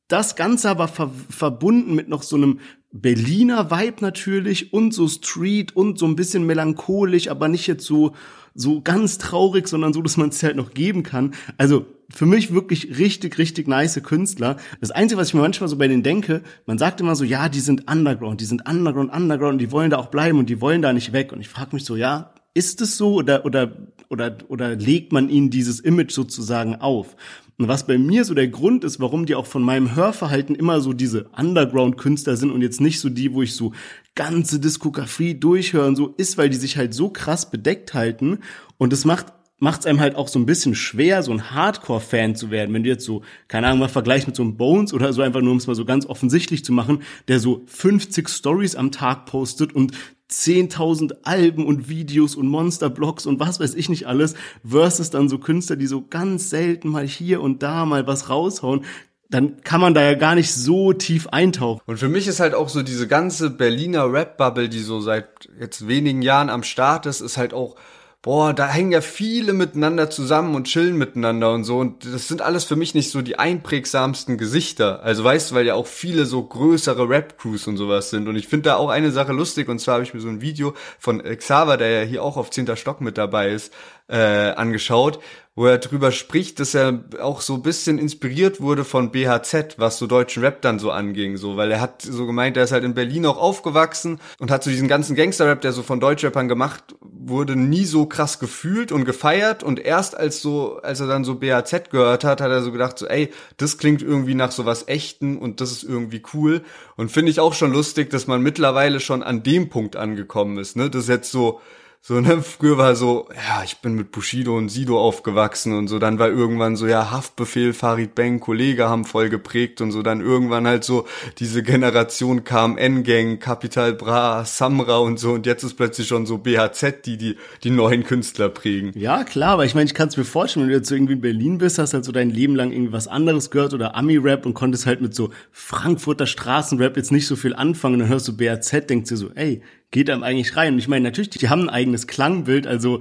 [0.10, 2.60] das Ganze aber ver verbunden mit noch so einem
[2.92, 8.14] Berliner Vibe natürlich und so Street und so ein bisschen melancholisch, aber nicht jetzt so
[8.56, 11.34] so ganz traurig, sondern so, dass man es halt noch geben kann.
[11.58, 14.58] Also für mich wirklich richtig, richtig nice Künstler.
[14.82, 17.48] Das Einzige, was ich mir manchmal so bei denen denke, man sagt immer so, ja,
[17.48, 20.82] die sind Underground, die sind Underground, Underground, die wollen da auch bleiben und die wollen
[20.82, 21.32] da nicht weg.
[21.32, 23.72] Und ich frage mich so, ja, ist es so oder, oder,
[24.10, 27.16] oder, oder legt man ihnen dieses Image sozusagen auf?
[27.58, 30.80] Und was bei mir so der Grund ist, warum die auch von meinem Hörverhalten immer
[30.80, 33.74] so diese Underground-Künstler sind und jetzt nicht so die, wo ich so
[34.16, 38.40] ganze Diskografie durchhöre und so, ist, weil die sich halt so krass bedeckt halten
[38.78, 42.36] und es macht macht es einem halt auch so ein bisschen schwer, so ein Hardcore-Fan
[42.36, 42.74] zu werden.
[42.74, 45.42] Wenn du jetzt so, keine Ahnung, mal vergleichst mit so einem Bones oder so, einfach
[45.42, 49.26] nur um es mal so ganz offensichtlich zu machen, der so 50 Stories am Tag
[49.26, 49.92] postet und
[50.32, 54.36] 10.000 Alben und Videos und Monsterblogs und was weiß ich nicht alles,
[54.68, 58.86] versus dann so Künstler, die so ganz selten mal hier und da mal was raushauen,
[59.30, 61.82] dann kann man da ja gar nicht so tief eintauchen.
[61.86, 65.28] Und für mich ist halt auch so diese ganze Berliner Rap-Bubble, die so seit
[65.60, 67.76] jetzt wenigen Jahren am Start ist, ist halt auch
[68.22, 71.78] boah, da hängen ja viele miteinander zusammen und chillen miteinander und so.
[71.78, 75.02] Und das sind alles für mich nicht so die einprägsamsten Gesichter.
[75.04, 78.28] Also weißt du, weil ja auch viele so größere Rap-Crews und sowas sind.
[78.28, 79.70] Und ich finde da auch eine Sache lustig.
[79.70, 82.50] Und zwar habe ich mir so ein Video von Xaver, der ja hier auch auf
[82.50, 82.76] 10.
[82.76, 83.74] Stock mit dabei ist,
[84.10, 85.20] äh, angeschaut,
[85.56, 90.08] wo er drüber spricht, dass er auch so bisschen inspiriert wurde von BHZ, was so
[90.08, 92.94] deutschen Rap dann so anging, so, weil er hat so gemeint, er ist halt in
[92.94, 97.56] Berlin auch aufgewachsen und hat so diesen ganzen Gangster-Rap, der so von Deutschrappern gemacht wurde,
[97.56, 99.62] nie so krass gefühlt und gefeiert.
[99.64, 102.98] Und erst als so, als er dann so BHZ gehört hat, hat er so gedacht
[102.98, 106.62] so, ey, das klingt irgendwie nach so was Echten und das ist irgendwie cool.
[106.96, 110.78] Und finde ich auch schon lustig, dass man mittlerweile schon an dem Punkt angekommen ist,
[110.78, 111.60] ne, das ist jetzt so,
[112.02, 116.00] so, ne, früher war so, ja, ich bin mit Bushido und Sido aufgewachsen und so,
[116.00, 120.22] dann war irgendwann so, ja, Haftbefehl, Farid Bang, Kollege haben voll geprägt und so, dann
[120.22, 121.06] irgendwann halt so,
[121.40, 125.34] diese Generation kam N-Gang, Capital Bra, Samra und so.
[125.34, 128.92] Und jetzt ist plötzlich schon so BHZ, die die, die neuen Künstler prägen.
[128.96, 131.22] Ja, klar, aber ich meine, ich kann es mir vorstellen, wenn du jetzt irgendwie in
[131.22, 134.54] Berlin bist, hast halt so dein Leben lang irgendwie was anderes gehört oder Ami-Rap und
[134.54, 137.96] konntest halt mit so Frankfurter Straßenrap jetzt nicht so viel anfangen.
[137.96, 140.74] Und dann hörst du BHZ, denkst dir so, ey, geht einem eigentlich rein.
[140.74, 143.00] Und ich meine, natürlich, die haben ein eigenes Klangbild, also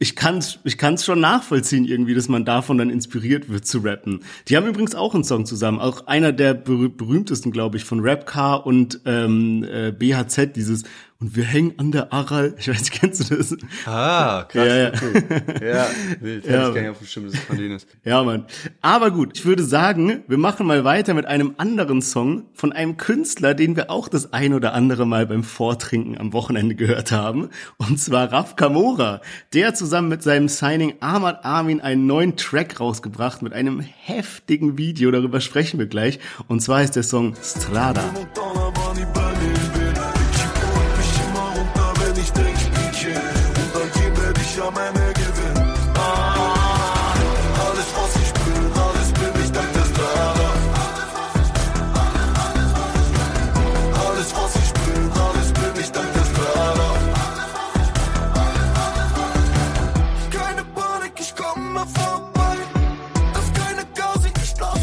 [0.00, 4.20] ich kann's, ich kann's schon nachvollziehen irgendwie, dass man davon dann inspiriert wird zu rappen.
[4.46, 8.64] Die haben übrigens auch einen Song zusammen, auch einer der berühmtesten, glaube ich, von Rapcar
[8.64, 10.84] und ähm, äh, BHZ, dieses
[11.20, 12.54] und wir hängen an der Aral.
[12.58, 13.56] Ich weiß, kennst du das?
[13.86, 14.68] Ah, krass.
[14.68, 14.88] Ja, ja.
[14.92, 15.72] Okay.
[15.72, 15.86] ja
[16.20, 16.46] wild.
[16.46, 17.88] Ja, ich gar nicht auf bestimmt, dass es von denen ist.
[18.04, 18.46] Ja, Mann.
[18.82, 22.96] Aber gut, ich würde sagen, wir machen mal weiter mit einem anderen Song von einem
[22.98, 27.48] Künstler, den wir auch das ein oder andere Mal beim Vortrinken am Wochenende gehört haben.
[27.78, 29.20] Und zwar Raf Kamora.
[29.54, 35.10] Der zusammen mit seinem Signing Ahmad Armin einen neuen Track rausgebracht mit einem heftigen Video.
[35.10, 36.20] Darüber sprechen wir gleich.
[36.46, 38.04] Und zwar ist der Song Strada.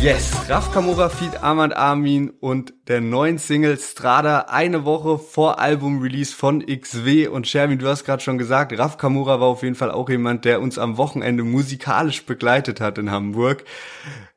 [0.06, 6.32] Yes, Raf Kamora feed Ahmad Armin und der neuen Single Strada eine Woche vor Album-Release
[6.32, 9.90] von XW und Sherwin, du hast gerade schon gesagt, Raf Kamora war auf jeden Fall
[9.90, 13.64] auch jemand, der uns am Wochenende musikalisch begleitet hat in Hamburg.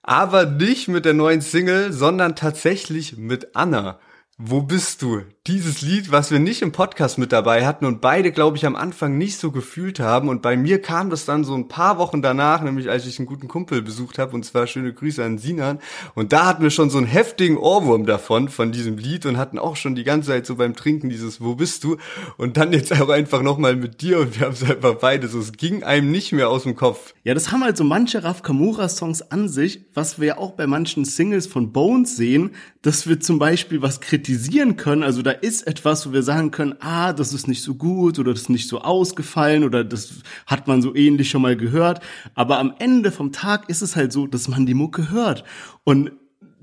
[0.01, 3.99] Aber nicht mit der neuen Single, sondern tatsächlich mit Anna.
[4.39, 5.25] Wo bist du?
[5.49, 8.77] Dieses Lied, was wir nicht im Podcast mit dabei hatten und beide, glaube ich, am
[8.77, 10.29] Anfang nicht so gefühlt haben.
[10.29, 13.25] Und bei mir kam das dann so ein paar Wochen danach, nämlich als ich einen
[13.25, 15.79] guten Kumpel besucht habe, und zwar schöne Grüße an Sinan.
[16.15, 19.59] Und da hatten wir schon so einen heftigen Ohrwurm davon, von diesem Lied und hatten
[19.59, 21.97] auch schon die ganze Zeit so beim Trinken dieses Wo bist du?
[22.37, 25.39] Und dann jetzt auch einfach nochmal mit dir und wir haben es einfach beide so,
[25.39, 27.15] es ging einem nicht mehr aus dem Kopf.
[27.25, 30.51] Ja, das haben halt so manche Raf Kamura Songs an sich, was wir ja auch
[30.51, 32.51] bei manchen Singles von Bones sehen,
[32.83, 35.03] dass wir zum Beispiel was kritisieren können.
[35.03, 38.33] Also da ist etwas, wo wir sagen können, ah, das ist nicht so gut oder
[38.33, 40.15] das ist nicht so ausgefallen oder das
[40.47, 42.01] hat man so ähnlich schon mal gehört.
[42.35, 45.45] Aber am Ende vom Tag ist es halt so, dass man die Mucke hört.
[45.85, 46.13] Und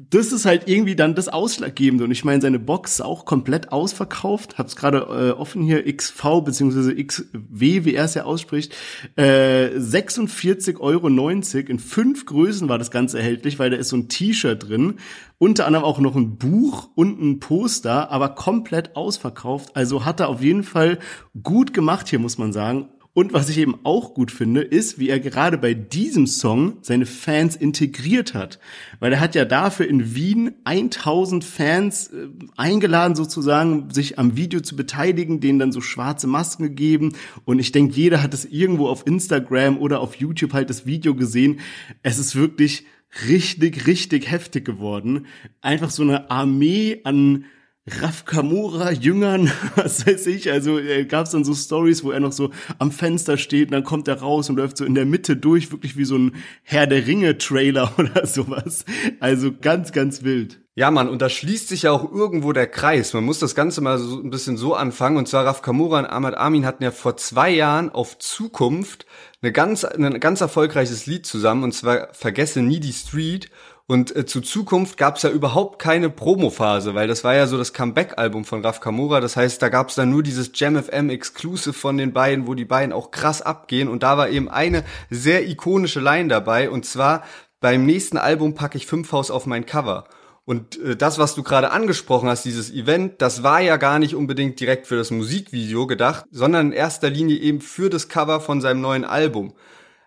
[0.09, 2.03] das ist halt irgendwie dann das Ausschlaggebende.
[2.03, 4.57] Und ich meine, seine Box ist auch komplett ausverkauft.
[4.57, 8.75] Hab's gerade äh, offen hier, XV beziehungsweise XW, wie er es ja ausspricht.
[9.15, 11.29] Äh, 46,90 Euro.
[11.69, 14.95] In fünf Größen war das Ganze erhältlich, weil da ist so ein T-Shirt drin.
[15.37, 19.75] Unter anderem auch noch ein Buch und ein Poster, aber komplett ausverkauft.
[19.75, 20.99] Also hat er auf jeden Fall
[21.43, 22.89] gut gemacht hier, muss man sagen.
[23.15, 27.05] Und was ich eben auch gut finde, ist, wie er gerade bei diesem Song seine
[27.05, 28.59] Fans integriert hat.
[28.99, 34.59] Weil er hat ja dafür in Wien 1000 Fans äh, eingeladen, sozusagen, sich am Video
[34.59, 37.13] zu beteiligen, denen dann so schwarze Masken gegeben.
[37.45, 41.15] Und ich denke, jeder hat es irgendwo auf Instagram oder auf YouTube halt das Video
[41.15, 41.61] gesehen.
[42.03, 42.83] Es ist wirklich
[43.29, 45.25] richtig, richtig heftig geworden.
[45.61, 47.45] Einfach so eine Armee an
[47.87, 52.19] Raf Kamura Jüngern, was weiß ich, also äh, gab es dann so Stories, wo er
[52.19, 55.05] noch so am Fenster steht und dann kommt er raus und läuft so in der
[55.05, 58.85] Mitte durch, wirklich wie so ein Herr der Ringe Trailer oder sowas.
[59.19, 60.61] Also ganz, ganz wild.
[60.73, 63.13] Ja, Mann, und da schließt sich ja auch irgendwo der Kreis.
[63.13, 65.15] Man muss das Ganze mal so ein bisschen so anfangen.
[65.15, 69.05] Und zwar Raf Kamura und Ahmad Amin hatten ja vor zwei Jahren auf Zukunft
[69.41, 73.51] eine ganz, ein ganz erfolgreiches Lied zusammen, und zwar Vergesse nie die Street.
[73.87, 77.55] Und äh, zu Zukunft gab es ja überhaupt keine Promophase, weil das war ja so
[77.55, 79.19] das Comeback-Album von Raf Kamura.
[79.19, 82.55] Das heißt, da gab es dann nur dieses Jam FM Exclusive von den beiden, wo
[82.55, 83.87] die beiden auch krass abgehen.
[83.87, 86.71] Und da war eben eine sehr ikonische Line dabei.
[86.71, 87.23] Und zwar
[87.59, 90.05] beim nächsten Album packe ich fünf Haus auf mein Cover.
[90.45, 94.15] Und äh, das, was du gerade angesprochen hast, dieses Event, das war ja gar nicht
[94.15, 98.61] unbedingt direkt für das Musikvideo gedacht, sondern in erster Linie eben für das Cover von
[98.61, 99.53] seinem neuen Album.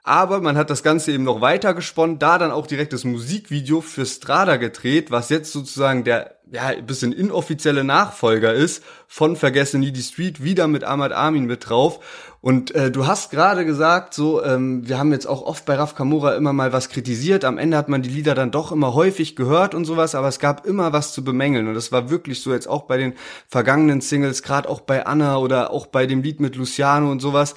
[0.02, 3.80] Aber man hat das Ganze eben noch weiter gesponnen, da dann auch direkt das Musikvideo
[3.80, 9.92] für Strada gedreht, was jetzt sozusagen der ja, bisschen inoffizielle Nachfolger ist von Vergesse nie
[9.92, 12.00] die Street, wieder mit Ahmad Amin mit drauf.
[12.40, 15.94] Und äh, du hast gerade gesagt, so, ähm, wir haben jetzt auch oft bei Raf
[15.94, 17.44] Kamura immer mal was kritisiert.
[17.44, 20.38] Am Ende hat man die Lieder dann doch immer häufig gehört und sowas, aber es
[20.38, 21.66] gab immer was zu bemängeln.
[21.66, 23.14] Und das war wirklich so jetzt auch bei den
[23.48, 27.54] vergangenen Singles, gerade auch bei Anna oder auch bei dem Lied mit Luciano und sowas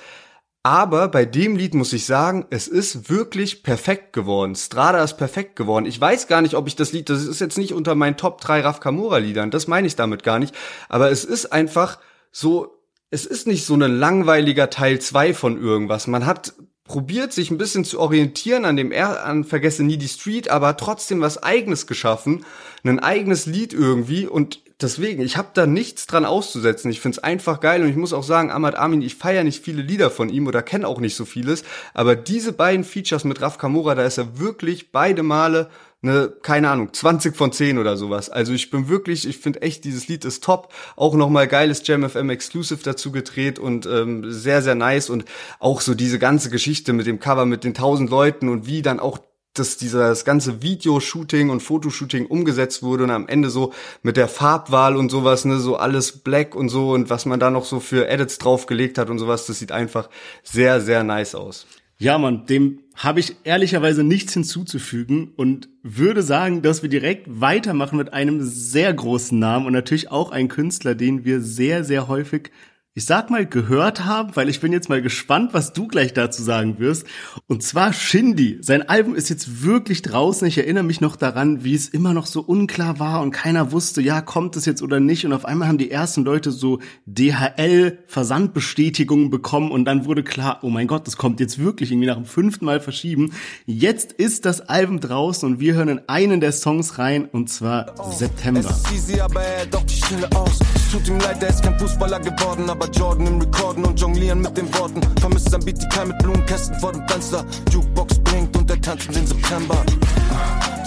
[0.63, 4.55] aber bei dem Lied muss ich sagen, es ist wirklich perfekt geworden.
[4.55, 5.85] Strada ist perfekt geworden.
[5.85, 8.39] Ich weiß gar nicht, ob ich das Lied, das ist jetzt nicht unter meinen Top
[8.41, 10.55] 3 Raf Kamura Liedern, das meine ich damit gar nicht.
[10.87, 11.97] Aber es ist einfach
[12.31, 16.05] so, es ist nicht so ein langweiliger Teil 2 von irgendwas.
[16.05, 16.53] Man hat
[16.91, 20.75] probiert, sich ein bisschen zu orientieren an dem er an Vergesse nie die Street, aber
[20.75, 22.43] trotzdem was eigenes geschaffen,
[22.83, 24.27] ein eigenes Lied irgendwie.
[24.27, 26.91] Und deswegen, ich habe da nichts dran auszusetzen.
[26.91, 27.81] Ich find's einfach geil.
[27.81, 30.61] Und ich muss auch sagen, Ahmad Amin, ich feiere nicht viele Lieder von ihm oder
[30.61, 34.37] kenne auch nicht so vieles, aber diese beiden Features mit Raf Kamora, da ist er
[34.37, 35.69] wirklich beide Male
[36.03, 38.29] eine, keine Ahnung, 20 von 10 oder sowas.
[38.29, 40.73] Also ich bin wirklich, ich finde echt, dieses Lied ist top.
[40.95, 45.09] Auch nochmal geiles Jam FM Exclusive dazu gedreht und ähm, sehr, sehr nice.
[45.09, 45.25] Und
[45.59, 48.99] auch so diese ganze Geschichte mit dem Cover mit den tausend Leuten und wie dann
[48.99, 49.19] auch
[49.53, 54.95] dass dieses ganze Videoshooting und Fotoshooting umgesetzt wurde und am Ende so mit der Farbwahl
[54.95, 58.07] und sowas, ne, so alles black und so und was man da noch so für
[58.07, 60.09] Edits draufgelegt hat und sowas, das sieht einfach
[60.43, 61.67] sehr, sehr nice aus.
[62.01, 67.95] Ja, man, dem habe ich ehrlicherweise nichts hinzuzufügen und würde sagen, dass wir direkt weitermachen
[67.95, 72.49] mit einem sehr großen Namen und natürlich auch ein Künstler, den wir sehr, sehr häufig
[72.93, 76.43] ich sag mal, gehört haben, weil ich bin jetzt mal gespannt, was du gleich dazu
[76.43, 77.07] sagen wirst.
[77.47, 78.57] Und zwar Shindy.
[78.59, 80.45] Sein Album ist jetzt wirklich draußen.
[80.45, 84.01] Ich erinnere mich noch daran, wie es immer noch so unklar war und keiner wusste,
[84.01, 85.25] ja, kommt es jetzt oder nicht.
[85.25, 90.69] Und auf einmal haben die ersten Leute so DHL-Versandbestätigungen bekommen und dann wurde klar, oh
[90.69, 93.31] mein Gott, das kommt jetzt wirklich irgendwie nach dem fünften Mal verschieben.
[93.65, 97.95] Jetzt ist das Album draußen und wir hören in einen der Songs rein und zwar
[98.11, 98.59] September.
[98.59, 100.59] Es ist easy, aber er doch die Stille aus.
[100.75, 103.99] Es tut ihm leid, er ist kein Fußballer geworden, aber aber Jordan im Rekorden und
[103.99, 105.01] jonglieren mit den Worten.
[105.19, 107.45] Vermisst ein BTK mit Blumenkästen vor dem Fenster.
[107.69, 109.77] Jukebox blinkt und der tanzt den September.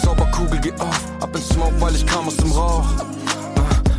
[0.02, 2.84] Zauberkugel geh auf, ab in Smoke, weil ich kam aus dem Rauch.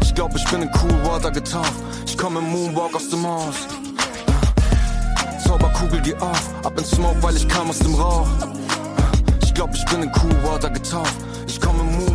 [0.02, 1.74] Ich glaub, ich bin in Cool Water getaucht.
[2.06, 3.56] Ich komm im Moonwalk aus dem Haus.
[5.46, 8.28] Zauberkugel, geh auf, ab in Smoke, weil ich kam aus dem Rauch.
[9.42, 11.16] Ich glaub, ich bin in Cool Water getaucht.
[11.48, 12.15] Ich komm im Moonwalk.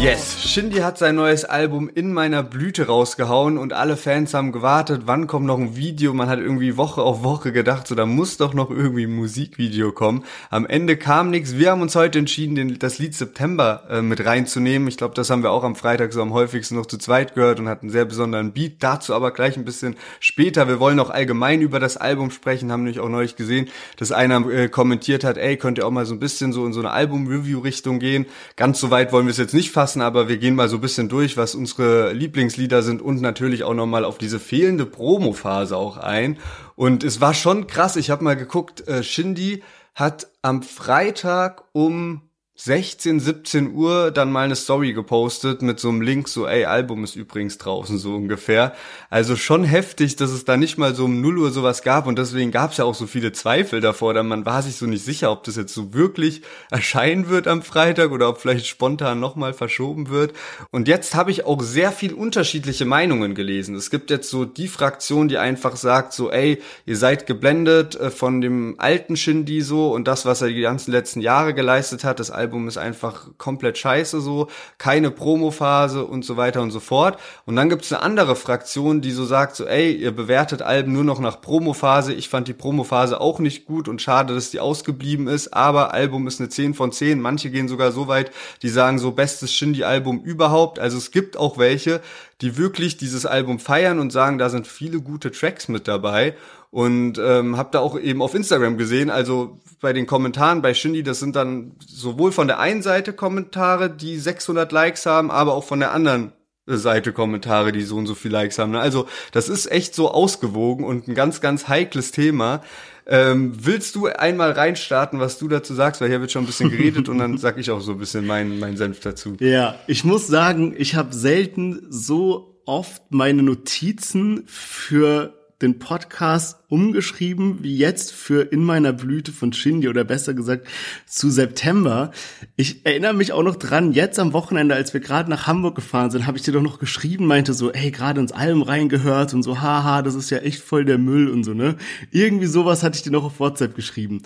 [0.00, 5.02] Yes, Shindy hat sein neues Album In meiner Blüte rausgehauen und alle Fans haben gewartet,
[5.06, 6.14] wann kommt noch ein Video.
[6.14, 9.90] Man hat irgendwie Woche auf Woche gedacht, so da muss doch noch irgendwie ein Musikvideo
[9.90, 10.22] kommen.
[10.50, 11.56] Am Ende kam nichts.
[11.56, 14.86] Wir haben uns heute entschieden, den, das Lied September äh, mit reinzunehmen.
[14.86, 17.58] Ich glaube, das haben wir auch am Freitag so am häufigsten noch zu zweit gehört
[17.58, 18.76] und hatten einen sehr besonderen Beat.
[18.78, 20.68] Dazu aber gleich ein bisschen später.
[20.68, 24.48] Wir wollen auch allgemein über das Album sprechen, haben nämlich auch neulich gesehen, dass einer
[24.48, 26.92] äh, kommentiert hat, ey, könnt ihr auch mal so ein bisschen so in so eine
[26.92, 28.26] Album-Review-Richtung gehen.
[28.54, 30.80] Ganz so weit wollen wir es jetzt nicht fassen, aber wir gehen mal so ein
[30.80, 35.96] bisschen durch, was unsere Lieblingslieder sind und natürlich auch nochmal auf diese fehlende Promo-Phase auch
[35.96, 36.38] ein.
[36.76, 39.62] Und es war schon krass, ich habe mal geguckt, äh, Shindy
[39.94, 42.27] hat am Freitag um
[42.60, 47.04] 16, 17 Uhr dann mal eine Story gepostet mit so einem Link, so, ey, Album
[47.04, 48.74] ist übrigens draußen, so ungefähr.
[49.10, 52.18] Also schon heftig, dass es da nicht mal so um 0 Uhr sowas gab und
[52.18, 55.04] deswegen gab es ja auch so viele Zweifel davor, denn man war sich so nicht
[55.04, 59.52] sicher, ob das jetzt so wirklich erscheinen wird am Freitag oder ob vielleicht spontan nochmal
[59.52, 60.32] verschoben wird.
[60.72, 63.76] Und jetzt habe ich auch sehr viel unterschiedliche Meinungen gelesen.
[63.76, 68.10] Es gibt jetzt so die Fraktion, die einfach sagt, so, ey, ihr seid geblendet äh,
[68.10, 72.18] von dem alten Shindy so und das, was er die ganzen letzten Jahre geleistet hat,
[72.18, 77.18] das Album ist einfach komplett scheiße so, keine Promophase und so weiter und so fort.
[77.46, 81.04] Und dann gibt's eine andere Fraktion, die so sagt, so ey, ihr bewertet Alben nur
[81.04, 82.12] noch nach Promophase.
[82.12, 86.26] Ich fand die Promophase auch nicht gut und schade, dass die ausgeblieben ist, aber Album
[86.26, 87.20] ist eine 10 von 10.
[87.20, 88.30] Manche gehen sogar so weit,
[88.62, 90.78] die sagen so bestes Shindy-Album überhaupt.
[90.78, 92.00] Also es gibt auch welche,
[92.40, 96.34] die wirklich dieses Album feiern und sagen, da sind viele gute Tracks mit dabei
[96.70, 101.02] und ähm, habe da auch eben auf Instagram gesehen, also bei den Kommentaren bei Shindy,
[101.02, 105.64] das sind dann sowohl von der einen Seite Kommentare, die 600 Likes haben, aber auch
[105.64, 106.32] von der anderen
[106.66, 108.74] Seite Kommentare, die so und so viel Likes haben.
[108.74, 112.62] Also das ist echt so ausgewogen und ein ganz, ganz heikles Thema.
[113.06, 116.02] Ähm, willst du einmal reinstarten, was du dazu sagst?
[116.02, 118.26] Weil hier wird schon ein bisschen geredet und dann sag ich auch so ein bisschen
[118.26, 119.34] meinen mein Senf dazu.
[119.40, 127.62] Ja, ich muss sagen, ich habe selten so oft meine Notizen für den Podcast umgeschrieben,
[127.62, 130.68] wie jetzt für In meiner Blüte von Shindy oder besser gesagt
[131.06, 132.12] zu September.
[132.56, 136.10] Ich erinnere mich auch noch dran, jetzt am Wochenende, als wir gerade nach Hamburg gefahren
[136.10, 139.42] sind, habe ich dir doch noch geschrieben, meinte so, ey, gerade ins Album reingehört und
[139.42, 141.76] so, haha, das ist ja echt voll der Müll und so, ne?
[142.12, 144.22] Irgendwie sowas hatte ich dir noch auf WhatsApp geschrieben.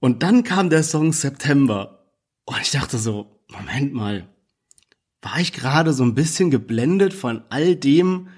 [0.00, 2.06] Und dann kam der Song September.
[2.46, 4.28] Und ich dachte so, Moment mal,
[5.20, 8.28] war ich gerade so ein bisschen geblendet von all dem,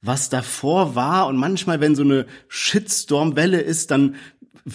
[0.00, 1.26] was davor war.
[1.26, 4.16] Und manchmal, wenn so eine Shitstorm-Welle ist, dann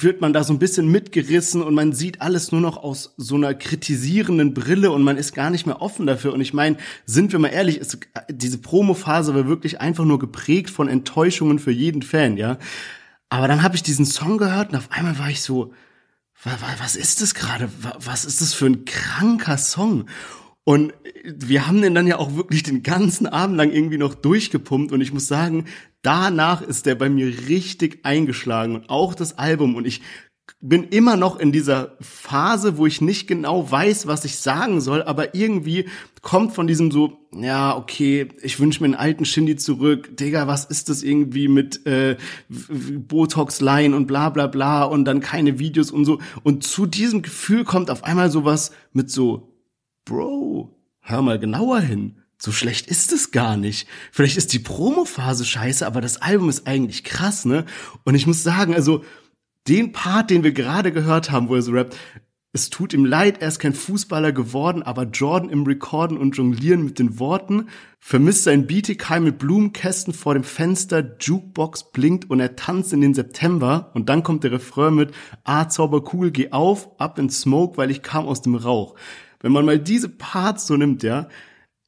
[0.02, 3.36] wird man da so ein bisschen mitgerissen und man sieht alles nur noch aus so
[3.36, 6.34] einer kritisierenden Brille und man ist gar nicht mehr offen dafür.
[6.34, 10.72] Und ich meine, sind wir mal ehrlich, ist, diese Promo-Phase war wirklich einfach nur geprägt
[10.72, 12.58] von Enttäuschungen für jeden Fan, ja.
[13.30, 15.74] Aber dann habe ich diesen Song gehört und auf einmal war ich so,
[16.44, 17.70] was ist das gerade?
[18.00, 20.08] Was ist das für ein kranker Song?
[20.66, 20.94] Und
[21.26, 24.92] wir haben den dann ja auch wirklich den ganzen Abend lang irgendwie noch durchgepumpt.
[24.92, 25.66] Und ich muss sagen,
[26.02, 28.76] danach ist der bei mir richtig eingeschlagen.
[28.76, 29.76] Und auch das Album.
[29.76, 30.02] Und ich
[30.66, 35.04] bin immer noch in dieser Phase, wo ich nicht genau weiß, was ich sagen soll,
[35.04, 35.90] aber irgendwie
[36.22, 40.64] kommt von diesem so, ja, okay, ich wünsche mir einen alten Shindy zurück, Digga, was
[40.64, 42.16] ist das irgendwie mit äh,
[42.50, 44.84] Botox-Line und bla bla bla.
[44.84, 46.20] Und dann keine Videos und so.
[46.44, 49.53] Und zu diesem Gefühl kommt auf einmal sowas mit so
[50.06, 52.18] Bro, hör mal genauer hin.
[52.38, 53.88] So schlecht ist es gar nicht.
[54.12, 57.66] Vielleicht ist die Promophase scheiße, aber das Album ist eigentlich krass, ne?
[58.04, 59.06] Und ich muss sagen, also
[59.68, 61.96] den Part, den wir gerade gehört haben, wo er so rappt,
[62.56, 66.84] es tut ihm leid, er ist kein Fußballer geworden, aber Jordan im Rekorden und Jonglieren
[66.84, 72.56] mit den Worten vermisst sein BTK mit Blumenkästen vor dem Fenster, Jukebox blinkt und er
[72.56, 75.14] tanzt in den September und dann kommt der Refrain mit
[75.46, 78.96] Ah, Zauberkugel, geh auf, up in smoke, weil ich kam aus dem Rauch.
[79.44, 81.28] Wenn man mal diese Parts so nimmt, ja,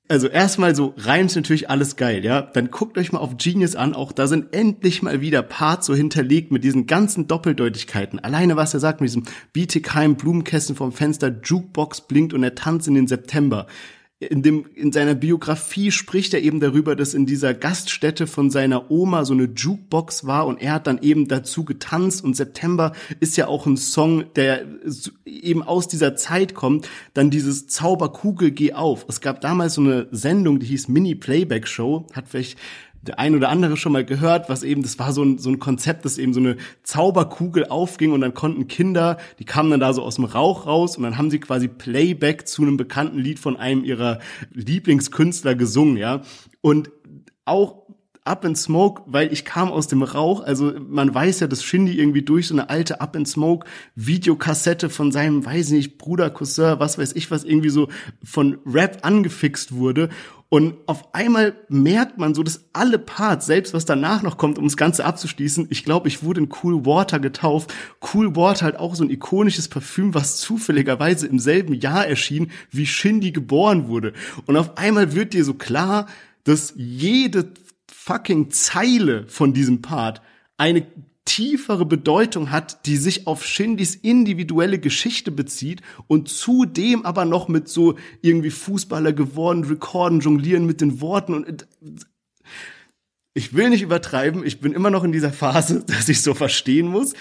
[0.08, 2.42] also erstmal so rein ist natürlich alles geil, ja.
[2.42, 5.96] Dann guckt euch mal auf Genius an, auch da sind endlich mal wieder Parts so
[5.96, 8.20] hinterlegt mit diesen ganzen Doppeldeutigkeiten.
[8.20, 9.24] Alleine was er sagt mit diesem
[9.54, 13.66] BTK im Blumenkästen vom Fenster, Jukebox blinkt und er tanzt in den September
[14.20, 18.90] in dem in seiner Biografie spricht er eben darüber, dass in dieser Gaststätte von seiner
[18.90, 22.24] Oma so eine Jukebox war und er hat dann eben dazu getanzt.
[22.24, 24.66] Und September ist ja auch ein Song, der
[25.26, 29.06] eben aus dieser Zeit kommt, dann dieses Zauberkugel geh auf.
[29.10, 32.58] Es gab damals so eine Sendung, die hieß Mini Playback Show, hat vielleicht
[33.08, 35.60] der ein oder andere schon mal gehört, was eben, das war so ein, so ein
[35.60, 39.94] Konzept, dass eben so eine Zauberkugel aufging und dann konnten Kinder, die kamen dann da
[39.94, 43.40] so aus dem Rauch raus und dann haben sie quasi Playback zu einem bekannten Lied
[43.40, 44.20] von einem ihrer
[44.54, 46.22] Lieblingskünstler gesungen, ja.
[46.62, 46.92] Und
[47.46, 47.86] auch
[48.26, 50.42] Up in Smoke, weil ich kam aus dem Rauch.
[50.42, 54.90] Also man weiß ja, dass Shindy irgendwie durch so eine alte Up in Smoke Videokassette
[54.90, 57.88] von seinem, weiß nicht, Bruder, Cousin, was weiß ich was, irgendwie so
[58.24, 60.10] von Rap angefixt wurde.
[60.50, 64.66] Und auf einmal merkt man so, dass alle Parts, selbst was danach noch kommt, um
[64.66, 67.74] das Ganze abzuschließen, ich glaube, ich wurde in Cool Water getauft.
[68.14, 72.86] Cool Water halt auch so ein ikonisches Parfüm, was zufälligerweise im selben Jahr erschien, wie
[72.86, 74.14] Shindy geboren wurde.
[74.46, 76.06] Und auf einmal wird dir so klar,
[76.44, 77.52] dass jede
[77.92, 80.22] fucking Zeile von diesem Part
[80.58, 80.86] eine
[81.26, 87.68] tiefere Bedeutung hat, die sich auf Shindys individuelle Geschichte bezieht und zudem aber noch mit
[87.68, 91.68] so irgendwie Fußballer geworden, Rekorden, jonglieren mit den Worten und
[93.34, 96.88] ich will nicht übertreiben, ich bin immer noch in dieser Phase, dass ich so verstehen
[96.88, 97.14] muss,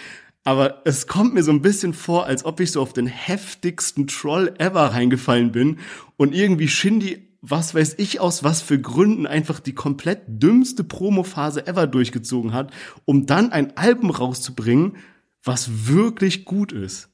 [0.44, 4.06] aber es kommt mir so ein bisschen vor, als ob ich so auf den heftigsten
[4.06, 5.78] Troll ever reingefallen bin
[6.16, 11.66] und irgendwie Shindy was weiß ich aus was für Gründen einfach die komplett dümmste Promophase
[11.66, 12.72] ever durchgezogen hat,
[13.04, 14.96] um dann ein Album rauszubringen,
[15.42, 17.10] was wirklich gut ist.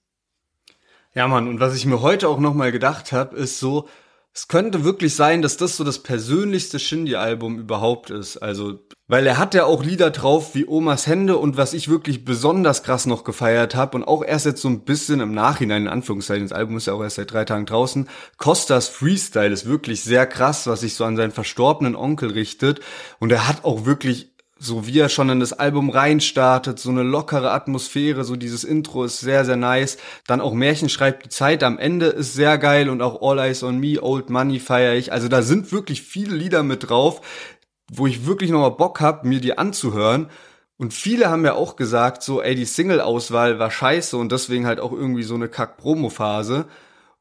[1.15, 3.89] Ja, Mann, und was ich mir heute auch nochmal gedacht habe, ist so,
[4.33, 8.37] es könnte wirklich sein, dass das so das persönlichste Shindy-Album überhaupt ist.
[8.37, 8.79] Also,
[9.09, 12.85] weil er hat ja auch Lieder drauf wie Omas Hände und was ich wirklich besonders
[12.85, 16.45] krass noch gefeiert habe und auch erst jetzt so ein bisschen im Nachhinein, in Anführungszeichen,
[16.45, 20.27] das Album ist ja auch erst seit drei Tagen draußen, Costas Freestyle ist wirklich sehr
[20.27, 22.81] krass, was sich so an seinen verstorbenen Onkel richtet
[23.19, 24.30] und er hat auch wirklich
[24.63, 29.05] so wie er schon in das Album reinstartet, so eine lockere Atmosphäre, so dieses Intro
[29.05, 29.97] ist sehr, sehr nice.
[30.27, 33.63] Dann auch Märchen schreibt die Zeit am Ende ist sehr geil und auch All Eyes
[33.63, 35.13] on Me, Old Money feiere ich.
[35.13, 37.23] Also da sind wirklich viele Lieder mit drauf,
[37.91, 40.29] wo ich wirklich nochmal Bock hab, mir die anzuhören.
[40.77, 44.79] Und viele haben ja auch gesagt, so, ey, die Single-Auswahl war scheiße und deswegen halt
[44.79, 46.67] auch irgendwie so eine Kack-Promo-Phase.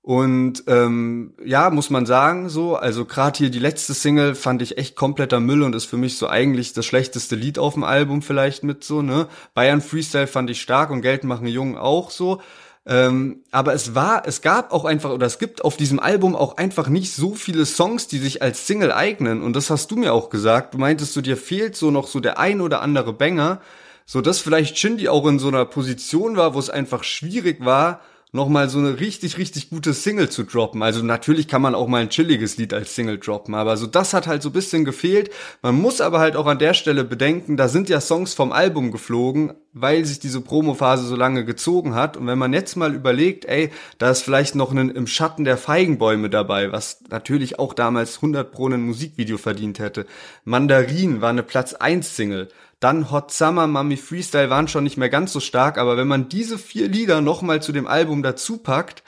[0.01, 4.77] Und ähm, ja, muss man sagen, so, also gerade hier die letzte Single fand ich
[4.77, 8.21] echt kompletter Müll und ist für mich so eigentlich das schlechteste Lied auf dem Album
[8.21, 9.27] vielleicht mit so, ne?
[9.53, 12.41] Bayern Freestyle fand ich stark und Geld machen Jungen auch so.
[12.85, 16.57] Ähm, aber es war, es gab auch einfach, oder es gibt auf diesem Album auch
[16.57, 19.43] einfach nicht so viele Songs, die sich als Single eignen.
[19.43, 20.73] Und das hast du mir auch gesagt.
[20.73, 23.61] Du meintest so, dir fehlt so noch so der ein oder andere Banger.
[24.05, 28.01] So dass vielleicht Shindy auch in so einer Position war, wo es einfach schwierig war,
[28.31, 30.83] nochmal so eine richtig, richtig gute Single zu droppen.
[30.83, 34.13] Also natürlich kann man auch mal ein chilliges Lied als Single droppen, aber so das
[34.13, 35.31] hat halt so bisschen gefehlt.
[35.61, 38.91] Man muss aber halt auch an der Stelle bedenken, da sind ja Songs vom Album
[38.91, 42.17] geflogen, weil sich diese Promophase so lange gezogen hat.
[42.17, 45.57] Und wenn man jetzt mal überlegt, ey, da ist vielleicht noch ein Im Schatten der
[45.57, 50.05] Feigenbäume dabei, was natürlich auch damals 100 pro ein Musikvideo verdient hätte.
[50.43, 52.49] Mandarin war eine Platz 1 Single.
[52.79, 56.29] Dann Hot Summer, Mummy Freestyle waren schon nicht mehr ganz so stark, aber wenn man
[56.29, 59.03] diese vier Lieder nochmal zu dem Album dazu packt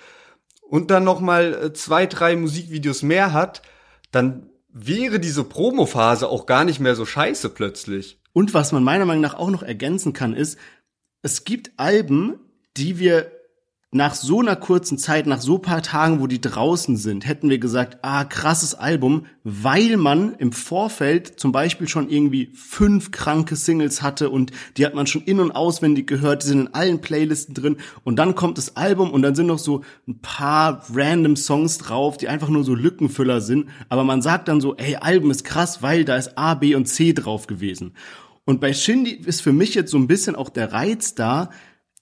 [0.61, 3.61] und dann nochmal äh, zwei, drei Musikvideos mehr hat,
[4.11, 8.19] dann wäre diese Promophase auch gar nicht mehr so scheiße plötzlich.
[8.34, 10.57] Und was man meiner Meinung nach auch noch ergänzen kann, ist,
[11.22, 12.39] es gibt Alben,
[12.78, 13.32] die wir
[13.93, 17.59] nach so einer kurzen Zeit, nach so paar Tagen, wo die draußen sind, hätten wir
[17.59, 24.01] gesagt, ah, krasses Album, weil man im Vorfeld zum Beispiel schon irgendwie fünf kranke Singles
[24.01, 27.53] hatte und die hat man schon in- und auswendig gehört, die sind in allen Playlisten
[27.53, 31.77] drin und dann kommt das Album und dann sind noch so ein paar random Songs
[31.77, 35.43] drauf, die einfach nur so Lückenfüller sind, aber man sagt dann so, ey, Album ist
[35.43, 37.93] krass, weil da ist A, B und C drauf gewesen.
[38.45, 41.51] Und bei Shindy ist für mich jetzt so ein bisschen auch der Reiz da,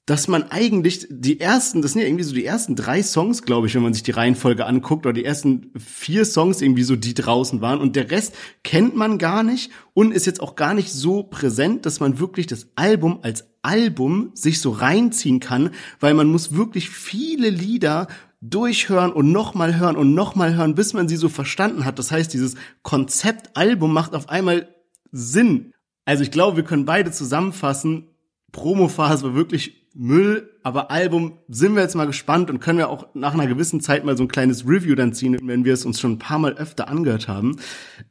[0.09, 3.67] dass man eigentlich die ersten, das sind ja irgendwie so die ersten drei Songs, glaube
[3.67, 7.13] ich, wenn man sich die Reihenfolge anguckt, oder die ersten vier Songs irgendwie so, die
[7.13, 7.79] draußen waren.
[7.79, 8.33] Und der Rest
[8.63, 12.47] kennt man gar nicht und ist jetzt auch gar nicht so präsent, dass man wirklich
[12.47, 18.07] das Album als Album sich so reinziehen kann, weil man muss wirklich viele Lieder
[18.41, 21.99] durchhören und nochmal hören und nochmal hören, bis man sie so verstanden hat.
[21.99, 24.73] Das heißt, dieses Konzeptalbum macht auf einmal
[25.11, 25.75] Sinn.
[26.05, 28.07] Also ich glaube, wir können beide zusammenfassen,
[28.51, 33.07] Promophase war wirklich Müll, aber Album sind wir jetzt mal gespannt und können wir auch
[33.15, 35.99] nach einer gewissen Zeit mal so ein kleines Review dann ziehen, wenn wir es uns
[35.99, 37.57] schon ein paar Mal öfter angehört haben.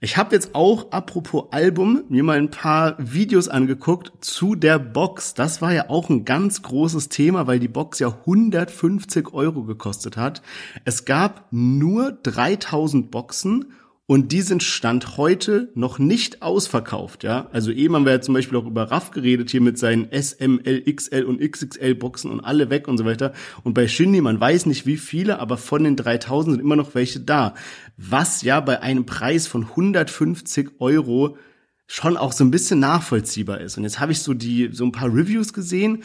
[0.00, 5.34] Ich habe jetzt auch, apropos Album, mir mal ein paar Videos angeguckt zu der Box.
[5.34, 10.16] Das war ja auch ein ganz großes Thema, weil die Box ja 150 Euro gekostet
[10.16, 10.42] hat.
[10.84, 13.66] Es gab nur 3000 Boxen
[14.10, 17.46] und die sind Stand heute noch nicht ausverkauft, ja.
[17.52, 20.82] Also eben haben wir ja zum Beispiel auch über Raff geredet hier mit seinen SML,
[20.90, 23.34] XL und XXL Boxen und alle weg und so weiter.
[23.64, 26.94] Und bei Shindy, man weiß nicht wie viele, aber von den 3000 sind immer noch
[26.94, 27.52] welche da.
[27.98, 31.36] Was ja bei einem Preis von 150 Euro
[31.86, 33.76] schon auch so ein bisschen nachvollziehbar ist.
[33.76, 36.02] Und jetzt habe ich so die so ein paar Reviews gesehen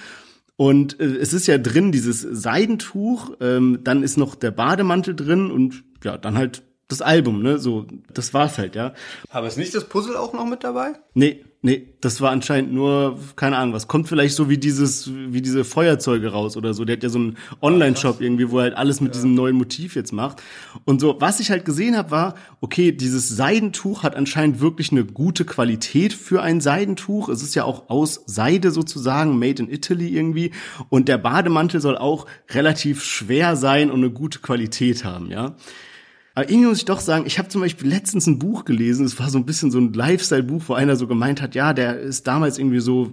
[0.58, 5.50] und äh, es ist ja drin dieses Seidentuch, ähm, dann ist noch der Bademantel drin
[5.50, 7.60] und ja, dann halt das Album, ne?
[7.60, 8.94] So, das war's halt, ja.
[9.30, 10.94] Aber ist nicht das Puzzle auch noch mit dabei?
[11.14, 15.42] Nee, nee, das war anscheinend nur, keine Ahnung, was kommt vielleicht so wie dieses, wie
[15.42, 16.86] diese Feuerzeuge raus oder so.
[16.86, 19.14] Der hat ja so einen Online-Shop irgendwie, wo er halt alles mit ja.
[19.14, 20.44] diesem neuen Motiv jetzt macht.
[20.86, 25.06] Und so, was ich halt gesehen habe, war, okay, dieses Seidentuch hat anscheinend wirklich eine
[25.06, 27.30] gute Qualität für ein Seidentuch.
[27.30, 30.52] Es ist ja auch aus Seide sozusagen, made in Italy irgendwie.
[30.90, 35.56] Und der Bademantel soll auch relativ schwer sein und eine gute Qualität haben, ja.
[36.36, 39.20] Aber irgendwie muss ich doch sagen, ich habe zum Beispiel letztens ein Buch gelesen, es
[39.20, 42.26] war so ein bisschen so ein Lifestyle-Buch, wo einer so gemeint hat, ja, der ist
[42.26, 43.12] damals irgendwie so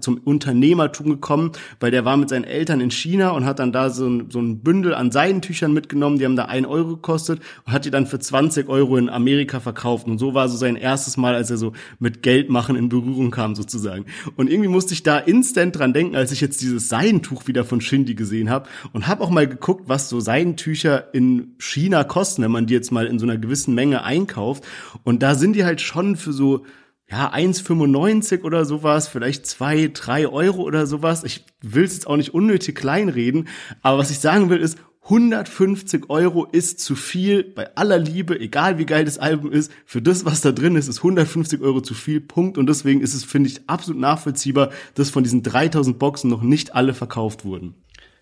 [0.00, 3.90] zum Unternehmertum gekommen, weil der war mit seinen Eltern in China und hat dann da
[3.90, 7.72] so ein, so ein Bündel an Seidentüchern mitgenommen, die haben da ein Euro gekostet und
[7.72, 10.08] hat die dann für 20 Euro in Amerika verkauft.
[10.08, 13.54] Und so war so sein erstes Mal, als er so mit Geldmachen in Berührung kam
[13.54, 14.06] sozusagen.
[14.34, 17.80] Und irgendwie musste ich da instant dran denken, als ich jetzt dieses Seidentuch wieder von
[17.80, 22.52] Shindy gesehen habe und habe auch mal geguckt, was so Seidentücher in China kosten wenn
[22.52, 24.64] man die jetzt mal in so einer gewissen Menge einkauft.
[25.04, 26.64] Und da sind die halt schon für so
[27.10, 31.24] ja, 1,95 oder sowas, vielleicht zwei, drei Euro oder sowas.
[31.24, 33.48] Ich will es jetzt auch nicht unnötig kleinreden,
[33.82, 38.78] aber was ich sagen will ist, 150 Euro ist zu viel, bei aller Liebe, egal
[38.78, 41.94] wie geil das Album ist, für das, was da drin ist, ist 150 Euro zu
[41.94, 42.58] viel, Punkt.
[42.58, 46.74] Und deswegen ist es, finde ich, absolut nachvollziehbar, dass von diesen 3000 Boxen noch nicht
[46.74, 47.74] alle verkauft wurden.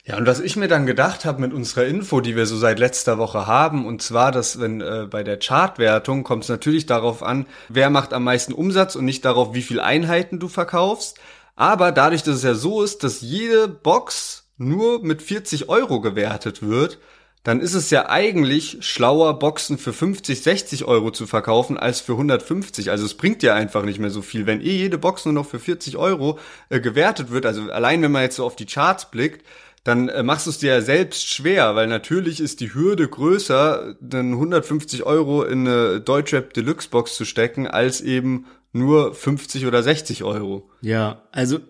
[0.09, 2.79] Ja, und was ich mir dann gedacht habe mit unserer Info, die wir so seit
[2.79, 7.25] letzter Woche haben, und zwar, dass wenn äh, bei der Chartwertung kommt es natürlich darauf
[7.25, 11.19] an, wer macht am meisten Umsatz und nicht darauf, wie viel Einheiten du verkaufst.
[11.57, 16.63] Aber dadurch, dass es ja so ist, dass jede Box nur mit 40 Euro gewertet
[16.63, 16.99] wird,
[17.43, 22.13] dann ist es ja eigentlich schlauer, Boxen für 50, 60 Euro zu verkaufen, als für
[22.13, 22.91] 150.
[22.91, 24.47] Also es bringt ja einfach nicht mehr so viel.
[24.47, 26.39] Wenn eh jede Box nur noch für 40 Euro
[26.71, 29.45] äh, gewertet wird, also allein wenn man jetzt so auf die Charts blickt,
[29.87, 33.95] dann äh, machst du es dir ja selbst schwer, weil natürlich ist die Hürde größer,
[34.01, 39.85] dann 150 Euro in eine Deutschrap Deluxe Box zu stecken, als eben nur 50 oder
[39.85, 40.69] 60 Euro.
[40.81, 41.61] Ja, also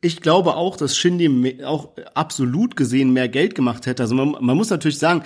[0.00, 4.02] ich glaube auch, dass Shindy auch absolut gesehen mehr Geld gemacht hätte.
[4.02, 5.22] Also man, man muss natürlich sagen,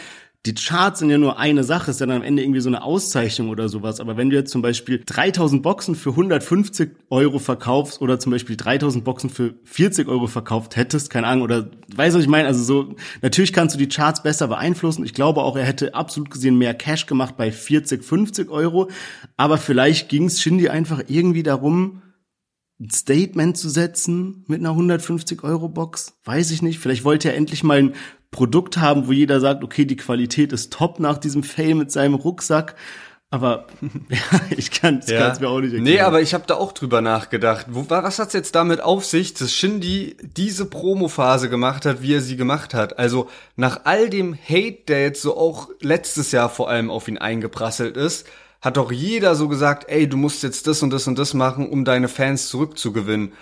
[0.46, 2.82] die Charts sind ja nur eine Sache, ist ja dann am Ende irgendwie so eine
[2.82, 4.00] Auszeichnung oder sowas.
[4.00, 8.56] Aber wenn du jetzt zum Beispiel 3000 Boxen für 150 Euro verkaufst oder zum Beispiel
[8.56, 12.48] 3000 Boxen für 40 Euro verkauft hättest, keine Ahnung, oder weißt du, was ich meine?
[12.48, 15.04] Also so, natürlich kannst du die Charts besser beeinflussen.
[15.04, 18.88] Ich glaube auch, er hätte absolut gesehen mehr Cash gemacht bei 40, 50 Euro.
[19.36, 22.00] Aber vielleicht ging es Shindy einfach irgendwie darum,
[22.80, 26.14] ein Statement zu setzen mit einer 150 Euro Box?
[26.24, 26.78] Weiß ich nicht.
[26.78, 27.92] Vielleicht wollte er endlich mal ein
[28.30, 32.14] Produkt haben, wo jeder sagt, okay, die Qualität ist top nach diesem Fail mit seinem
[32.14, 32.76] Rucksack.
[33.32, 33.66] Aber
[34.08, 35.32] ja, ich kann es ja.
[35.40, 35.84] mir auch nicht erklären.
[35.84, 37.66] Nee, aber ich habe da auch drüber nachgedacht.
[37.70, 42.20] Wo, was hat's jetzt damit auf sich, dass Shindy diese Promophase gemacht hat, wie er
[42.20, 42.98] sie gemacht hat?
[42.98, 47.18] Also nach all dem Hate, der jetzt so auch letztes Jahr vor allem auf ihn
[47.18, 48.26] eingeprasselt ist,
[48.60, 51.68] hat doch jeder so gesagt, ey, du musst jetzt das und das und das machen,
[51.68, 53.32] um deine Fans zurückzugewinnen.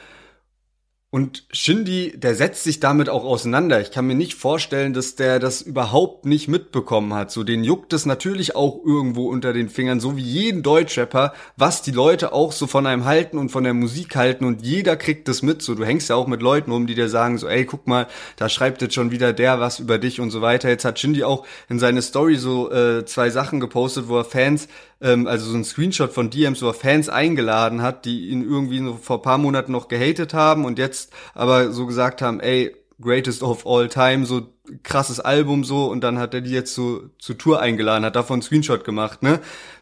[1.10, 3.80] Und Shindy, der setzt sich damit auch auseinander.
[3.80, 7.30] Ich kann mir nicht vorstellen, dass der das überhaupt nicht mitbekommen hat.
[7.30, 11.80] So, den juckt es natürlich auch irgendwo unter den Fingern, so wie jeden Deutschrapper, was
[11.80, 15.28] die Leute auch so von einem halten und von der Musik halten und jeder kriegt
[15.28, 15.62] das mit.
[15.62, 18.06] So, du hängst ja auch mit Leuten rum, die dir sagen so, ey, guck mal,
[18.36, 20.68] da schreibt jetzt schon wieder der was über dich und so weiter.
[20.68, 24.68] Jetzt hat Shindy auch in seine Story so äh, zwei Sachen gepostet, wo er Fans
[25.00, 29.22] ähm, also so ein Screenshot von DMs, wo Fans eingeladen hat, die ihn irgendwie vor
[29.22, 33.88] paar Monaten noch gehatet haben und jetzt aber so gesagt haben, ey, greatest of all
[33.88, 34.48] time, so
[34.82, 38.34] krasses Album so und dann hat er die jetzt so zur Tour eingeladen, hat davon
[38.34, 39.40] einen Screenshot gemacht, ne?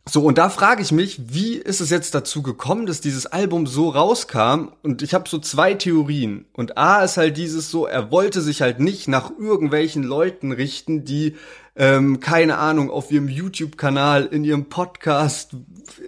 [0.09, 3.67] So und da frage ich mich, wie ist es jetzt dazu gekommen, dass dieses Album
[3.67, 8.11] so rauskam und ich habe so zwei Theorien und A ist halt dieses so, er
[8.11, 11.35] wollte sich halt nicht nach irgendwelchen Leuten richten, die
[11.77, 15.55] ähm, keine Ahnung, auf ihrem YouTube-Kanal, in ihrem Podcast,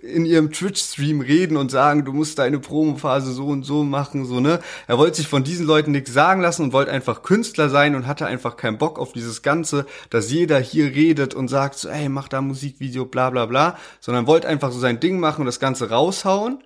[0.02, 4.40] in ihrem Twitch-Stream reden und sagen, du musst deine Promophase so und so machen, so,
[4.40, 4.60] ne?
[4.86, 8.06] Er wollte sich von diesen Leuten nichts sagen lassen und wollte einfach Künstler sein und
[8.06, 12.08] hatte einfach keinen Bock auf dieses Ganze, dass jeder hier redet und sagt so, ey,
[12.08, 15.60] mach da Musikvideo, bla, bla, bla, sondern wollte einfach so sein Ding machen und das
[15.60, 16.62] Ganze raushauen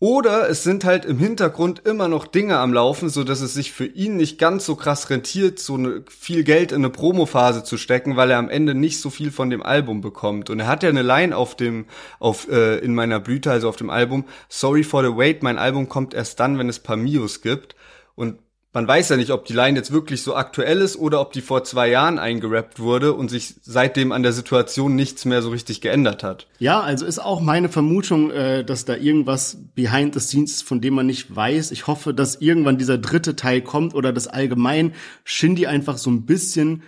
[0.00, 3.70] oder es sind halt im Hintergrund immer noch Dinge am Laufen, so dass es sich
[3.70, 7.76] für ihn nicht ganz so krass rentiert, so eine, viel Geld in eine Promophase zu
[7.76, 10.48] stecken, weil er am Ende nicht so viel von dem Album bekommt.
[10.48, 11.84] Und er hat ja eine Line auf dem,
[12.18, 14.24] auf äh, in meiner Blüte, also auf dem Album.
[14.48, 17.76] Sorry for the wait, mein Album kommt erst dann, wenn es Pamios gibt.
[18.14, 18.38] Und
[18.72, 21.40] man weiß ja nicht, ob die Line jetzt wirklich so aktuell ist oder ob die
[21.40, 25.80] vor zwei Jahren eingerappt wurde und sich seitdem an der Situation nichts mehr so richtig
[25.80, 26.46] geändert hat.
[26.60, 30.80] Ja, also ist auch meine Vermutung, äh, dass da irgendwas behind the scenes ist, von
[30.80, 31.72] dem man nicht weiß.
[31.72, 34.94] Ich hoffe, dass irgendwann dieser dritte Teil kommt oder dass allgemein
[35.24, 36.82] Shindy einfach so ein bisschen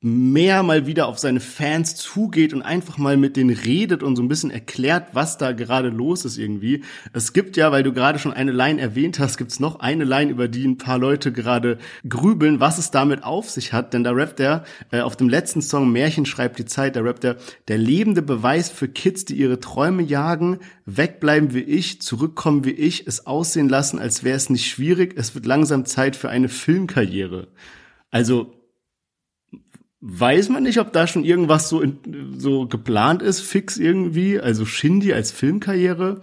[0.00, 4.22] mehr mal wieder auf seine Fans zugeht und einfach mal mit denen redet und so
[4.22, 6.84] ein bisschen erklärt, was da gerade los ist irgendwie.
[7.12, 10.30] Es gibt ja, weil du gerade schon eine Line erwähnt hast, gibt's noch eine Line,
[10.30, 11.78] über die ein paar Leute gerade
[12.08, 13.92] grübeln, was es damit auf sich hat.
[13.92, 17.24] Denn da rappt er äh, auf dem letzten Song Märchen schreibt die Zeit, da rappt
[17.24, 17.36] er,
[17.66, 23.08] der lebende Beweis für Kids, die ihre Träume jagen, wegbleiben wie ich, zurückkommen wie ich,
[23.08, 27.48] es aussehen lassen, als wäre es nicht schwierig, es wird langsam Zeit für eine Filmkarriere.
[28.10, 28.57] Also
[30.00, 34.40] weiß man nicht, ob da schon irgendwas so, in, so geplant ist, fix irgendwie.
[34.40, 36.20] Also Shindy als Filmkarriere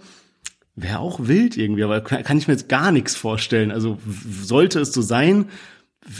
[0.74, 3.70] wäre auch wild irgendwie, aber kann ich mir jetzt gar nichts vorstellen.
[3.70, 3.98] Also
[4.42, 5.48] sollte es so sein,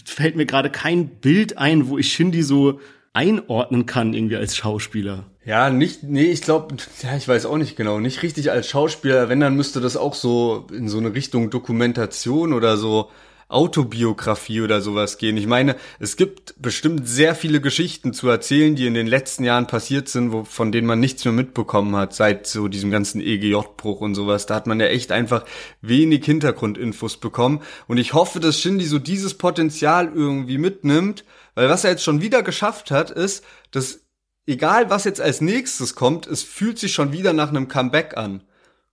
[0.04, 2.80] fällt mir gerade kein Bild ein, wo ich Shindy so
[3.12, 5.24] einordnen kann irgendwie als Schauspieler.
[5.44, 9.28] Ja, nicht, nee, ich glaube, ja, ich weiß auch nicht genau, nicht richtig als Schauspieler,
[9.28, 13.10] wenn dann müsste das auch so in so eine Richtung Dokumentation oder so
[13.48, 15.36] Autobiografie oder sowas gehen.
[15.36, 19.68] Ich meine, es gibt bestimmt sehr viele Geschichten zu erzählen, die in den letzten Jahren
[19.68, 24.00] passiert sind, wo, von denen man nichts mehr mitbekommen hat, seit so diesem ganzen EGJ-Bruch
[24.00, 24.46] und sowas.
[24.46, 25.44] Da hat man ja echt einfach
[25.80, 27.62] wenig Hintergrundinfos bekommen.
[27.86, 31.24] Und ich hoffe, dass Shindy so dieses Potenzial irgendwie mitnimmt,
[31.54, 34.00] weil was er jetzt schon wieder geschafft hat, ist, dass
[34.46, 38.42] egal was jetzt als nächstes kommt, es fühlt sich schon wieder nach einem Comeback an.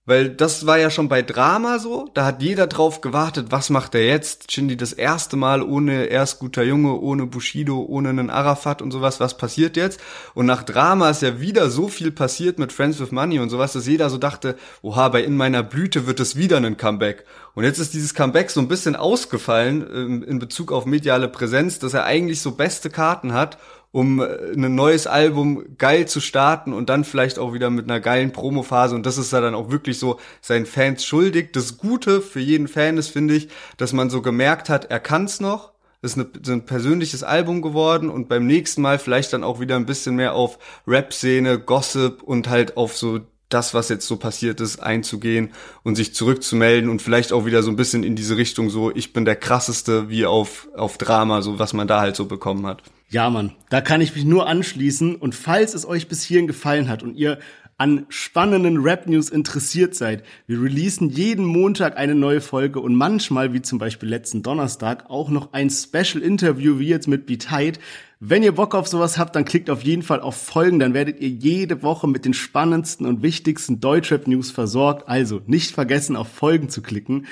[0.06, 3.94] Weil das war ja schon bei Drama so, da hat jeder drauf gewartet, was macht
[3.94, 4.52] er jetzt?
[4.52, 9.18] Shindy das erste Mal ohne erst guter Junge, ohne Bushido, ohne einen Arafat und sowas,
[9.18, 9.98] was passiert jetzt?
[10.34, 13.72] Und nach Drama ist ja wieder so viel passiert mit Friends with Money und sowas,
[13.72, 17.24] dass jeder so dachte, oha, bei In meiner Blüte wird es wieder ein Comeback.
[17.54, 21.78] Und jetzt ist dieses Comeback so ein bisschen ausgefallen ähm, in Bezug auf mediale Präsenz,
[21.78, 23.56] dass er eigentlich so beste Karten hat
[23.94, 24.24] um äh,
[24.56, 28.96] ein neues Album geil zu starten und dann vielleicht auch wieder mit einer geilen Promophase.
[28.96, 31.52] Und das ist ja dann auch wirklich so seinen Fans schuldig.
[31.52, 35.38] Das Gute für jeden Fan ist, finde ich, dass man so gemerkt hat, er kann's
[35.38, 35.72] noch.
[36.02, 39.86] Ist eine, ein persönliches Album geworden und beim nächsten Mal vielleicht dann auch wieder ein
[39.86, 44.80] bisschen mehr auf Rap-Szene, Gossip und halt auf so das, was jetzt so passiert ist,
[44.82, 45.52] einzugehen
[45.84, 49.12] und sich zurückzumelden und vielleicht auch wieder so ein bisschen in diese Richtung so, ich
[49.12, 52.82] bin der krasseste wie auf, auf Drama, so was man da halt so bekommen hat.
[53.10, 55.16] Ja, Mann, da kann ich mich nur anschließen.
[55.16, 57.38] Und falls es euch bis hierhin gefallen hat und ihr
[57.76, 63.62] an spannenden Rap-News interessiert seid, wir releasen jeden Montag eine neue Folge und manchmal, wie
[63.62, 67.80] zum Beispiel letzten Donnerstag, auch noch ein Special-Interview wie jetzt mit Be Tight.
[68.20, 71.20] Wenn ihr Bock auf sowas habt, dann klickt auf jeden Fall auf Folgen, dann werdet
[71.20, 75.08] ihr jede Woche mit den spannendsten und wichtigsten Deutschrap-News versorgt.
[75.08, 77.26] Also nicht vergessen, auf Folgen zu klicken.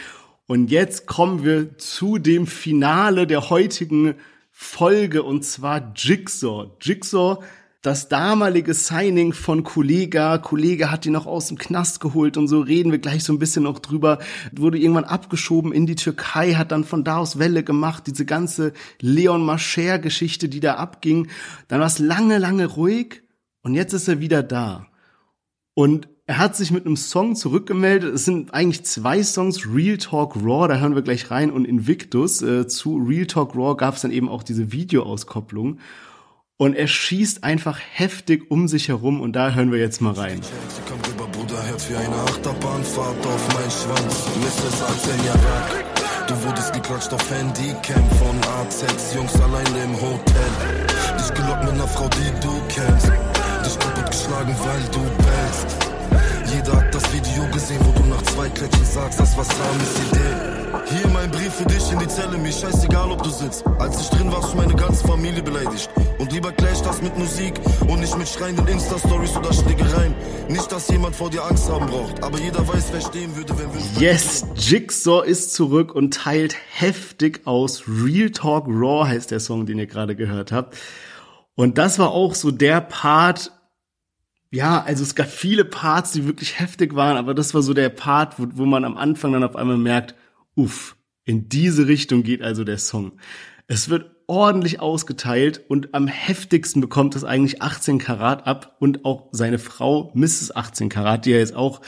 [0.47, 4.17] Und jetzt kommen wir zu dem Finale der heutigen
[4.53, 6.71] Folge und zwar Jigsaw.
[6.81, 7.43] Jigsaw,
[7.81, 10.39] das damalige Signing von Kollega.
[10.39, 13.39] Kollege hat ihn noch aus dem Knast geholt und so reden wir gleich so ein
[13.39, 14.19] bisschen noch drüber.
[14.55, 18.07] Wurde irgendwann abgeschoben in die Türkei, hat dann von da aus Welle gemacht.
[18.07, 21.29] Diese ganze Leon Mascher Geschichte, die da abging.
[21.69, 23.23] Dann war es lange, lange ruhig
[23.63, 24.87] und jetzt ist er wieder da.
[25.75, 28.15] Und er hat sich mit einem Song zurückgemeldet.
[28.15, 32.43] Es sind eigentlich zwei Songs, Real Talk Raw, da hören wir gleich rein, und Invictus.
[32.43, 35.79] Äh, zu Real Talk Raw gab es dann eben auch diese Videoauskopplung.
[36.59, 40.41] Und er schießt einfach heftig um sich herum und da hören wir jetzt mal rein.
[40.43, 44.29] Sie kommt über Bruderherz wie eine Achterbahnfahrt auf mein Schwanz.
[44.37, 44.83] Mrs.
[44.83, 45.83] 18 Jahre
[46.29, 50.87] Du wurdest geklatscht auf Handycam von AZ, Jungs alleine im Hotel.
[51.19, 53.09] Dich gelockt mit einer Frau, die du kennst.
[53.09, 55.92] Dich kaputt geschlagen, weil du bellst.
[56.55, 60.53] Jeder hat das Video gesehen, wo du nach zwei Klatschen sagst, das was ist Idee.
[60.95, 63.65] Hier mein Brief für dich in die Zelle, mir scheißegal, ob du sitzt.
[63.79, 65.89] Als ich drin war, hast du meine ganze Familie beleidigt.
[66.19, 67.55] Und lieber klär ich das mit Musik
[67.89, 70.15] und nicht mit schreienden Insta-Stories oder Schlägereien.
[70.49, 73.73] Nicht, dass jemand vor dir Angst haben braucht, aber jeder weiß, wer stehen würde, wenn
[73.73, 74.03] wir...
[74.03, 77.85] Yes, Jigsaw ist zurück und teilt heftig aus.
[77.89, 80.77] Real Talk Raw heißt der Song, den ihr gerade gehört habt.
[81.55, 83.53] Und das war auch so der Part,
[84.53, 87.89] ja, also es gab viele Parts, die wirklich heftig waren, aber das war so der
[87.89, 90.15] Part, wo, wo man am Anfang dann auf einmal merkt,
[90.55, 93.13] uff, in diese Richtung geht also der Song.
[93.67, 99.29] Es wird ordentlich ausgeteilt und am heftigsten bekommt es eigentlich 18 Karat ab und auch
[99.33, 100.55] seine Frau Mrs.
[100.55, 101.81] 18 Karat, die ja jetzt auch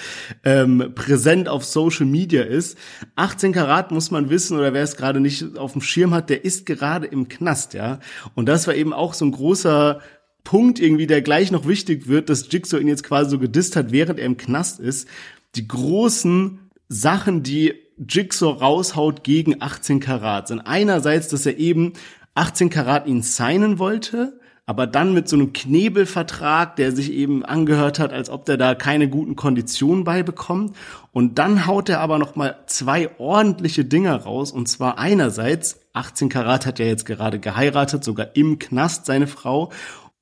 [0.42, 2.78] ähm, präsent auf Social Media ist.
[3.16, 6.44] 18 Karat muss man wissen oder wer es gerade nicht auf dem Schirm hat, der
[6.44, 7.98] ist gerade im Knast, ja.
[8.34, 10.00] Und das war eben auch so ein großer
[10.44, 13.90] Punkt irgendwie, der gleich noch wichtig wird, dass Jigsaw ihn jetzt quasi so gedisst hat,
[13.90, 15.08] während er im Knast ist.
[15.56, 21.94] Die großen Sachen, die Jigsaw raushaut gegen 18 Karat sind einerseits, dass er eben
[22.34, 27.98] 18 Karat ihn signen wollte, aber dann mit so einem Knebelvertrag, der sich eben angehört
[27.98, 30.74] hat, als ob der da keine guten Konditionen beibekommt.
[31.12, 34.52] Und dann haut er aber noch mal zwei ordentliche Dinger raus.
[34.52, 39.70] Und zwar einerseits, 18 Karat hat ja jetzt gerade geheiratet, sogar im Knast seine Frau.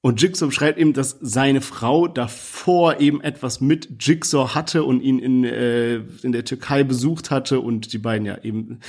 [0.04, 5.20] Und Jigsaw schreibt eben, dass seine Frau davor eben etwas mit Jigsaw hatte und ihn
[5.20, 8.80] in, äh, in der Türkei besucht hatte und die beiden ja eben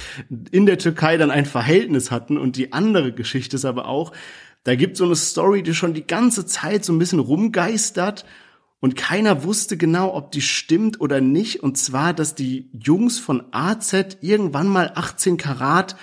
[0.52, 2.40] in der Türkei dann ein Verhältnis hatten.
[2.40, 4.12] Und die andere Geschichte ist aber auch,
[4.64, 8.26] da gibt so eine Story, die schon die ganze Zeit so ein bisschen rumgeistert
[8.84, 11.62] und keiner wusste genau, ob die stimmt oder nicht.
[11.62, 15.96] Und zwar, dass die Jungs von AZ irgendwann mal 18 Karat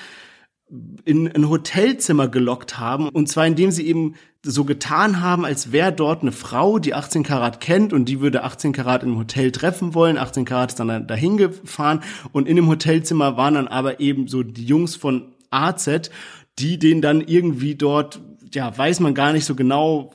[1.04, 3.10] in ein Hotelzimmer gelockt haben.
[3.10, 7.22] Und zwar indem sie eben so getan haben, als wäre dort eine Frau, die 18
[7.22, 10.16] Karat kennt und die würde 18 Karat im Hotel treffen wollen.
[10.16, 14.42] 18 Karat ist dann dahin gefahren und in dem Hotelzimmer waren dann aber eben so
[14.42, 16.10] die Jungs von AZ,
[16.58, 18.20] die den dann irgendwie dort
[18.52, 20.12] ja, weiß man gar nicht so genau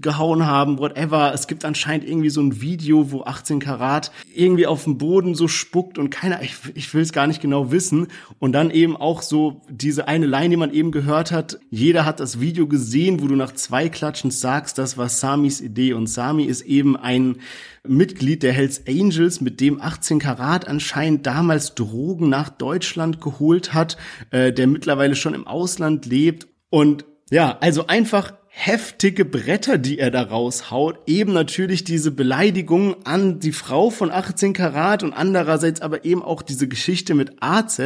[0.00, 1.32] gehauen haben, whatever.
[1.32, 5.48] Es gibt anscheinend irgendwie so ein Video, wo 18 Karat irgendwie auf dem Boden so
[5.48, 8.08] spuckt und keiner, ich, ich will es gar nicht genau wissen.
[8.38, 11.60] Und dann eben auch so diese eine Line, die man eben gehört hat.
[11.70, 15.94] Jeder hat das Video gesehen, wo du nach zwei Klatschen sagst, das war Samis Idee.
[15.94, 17.36] Und Sami ist eben ein
[17.86, 23.96] Mitglied der Hells Angels, mit dem 18 Karat anscheinend damals Drogen nach Deutschland geholt hat,
[24.30, 26.48] äh, der mittlerweile schon im Ausland lebt.
[26.70, 30.98] Und ja, also einfach heftige Bretter, die er da raushaut.
[31.06, 36.42] Eben natürlich diese Beleidigung an die Frau von 18 Karat und andererseits aber eben auch
[36.42, 37.80] diese Geschichte mit AZ.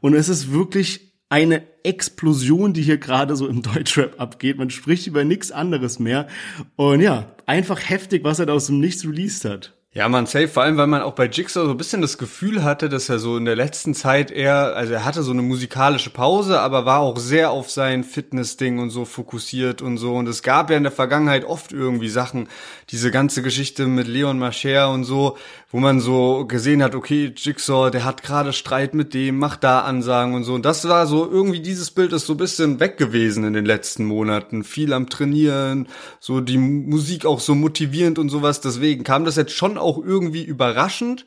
[0.00, 4.56] Und es ist wirklich eine Explosion, die hier gerade so im Deutschrap abgeht.
[4.56, 6.28] Man spricht über nichts anderes mehr.
[6.76, 9.75] Und ja, einfach heftig, was er da aus dem Nichts released hat.
[9.96, 12.62] Ja, man safe, vor allem, weil man auch bei Jigsaw so ein bisschen das Gefühl
[12.62, 16.10] hatte, dass er so in der letzten Zeit eher, also er hatte so eine musikalische
[16.10, 20.14] Pause, aber war auch sehr auf sein Fitness-Ding und so fokussiert und so.
[20.14, 22.50] Und es gab ja in der Vergangenheit oft irgendwie Sachen,
[22.90, 25.38] diese ganze Geschichte mit Leon Mascher und so,
[25.72, 29.80] wo man so gesehen hat, okay, Jigsaw, der hat gerade Streit mit dem, macht da
[29.80, 30.54] Ansagen und so.
[30.54, 33.66] Und das war so, irgendwie dieses Bild ist so ein bisschen weg gewesen in den
[33.66, 34.62] letzten Monaten.
[34.62, 35.88] Viel am Trainieren,
[36.20, 38.60] so die Musik auch so motivierend und sowas.
[38.60, 41.26] Deswegen kam das jetzt schon auch irgendwie überraschend,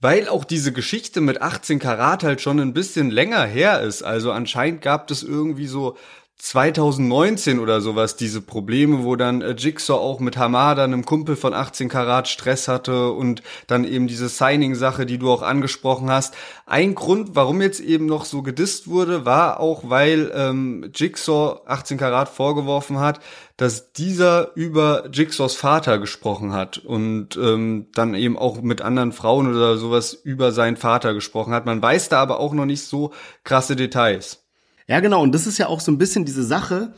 [0.00, 4.02] weil auch diese Geschichte mit 18 Karat halt schon ein bisschen länger her ist.
[4.02, 5.96] Also anscheinend gab es irgendwie so
[6.40, 11.52] 2019 oder sowas diese Probleme, wo dann äh, Jigsaw auch mit Hamada, einem Kumpel von
[11.52, 16.36] 18 Karat, Stress hatte und dann eben diese Signing-Sache, die du auch angesprochen hast.
[16.64, 21.98] Ein Grund, warum jetzt eben noch so gedisst wurde, war auch, weil ähm, Jigsaw 18
[21.98, 23.18] Karat vorgeworfen hat,
[23.56, 29.52] dass dieser über Jigsaws Vater gesprochen hat und ähm, dann eben auch mit anderen Frauen
[29.52, 31.66] oder sowas über seinen Vater gesprochen hat.
[31.66, 33.12] Man weiß da aber auch noch nicht so
[33.42, 34.47] krasse Details.
[34.88, 35.22] Ja, genau.
[35.22, 36.94] Und das ist ja auch so ein bisschen diese Sache.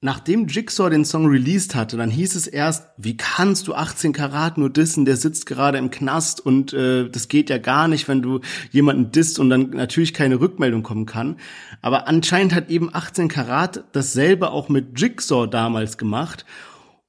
[0.00, 4.56] Nachdem Jigsaw den Song released hatte, dann hieß es erst, wie kannst du 18 Karat
[4.56, 8.22] nur dissen, der sitzt gerade im Knast und äh, das geht ja gar nicht, wenn
[8.22, 8.38] du
[8.70, 11.36] jemanden disst und dann natürlich keine Rückmeldung kommen kann.
[11.82, 16.46] Aber anscheinend hat eben 18 Karat dasselbe auch mit Jigsaw damals gemacht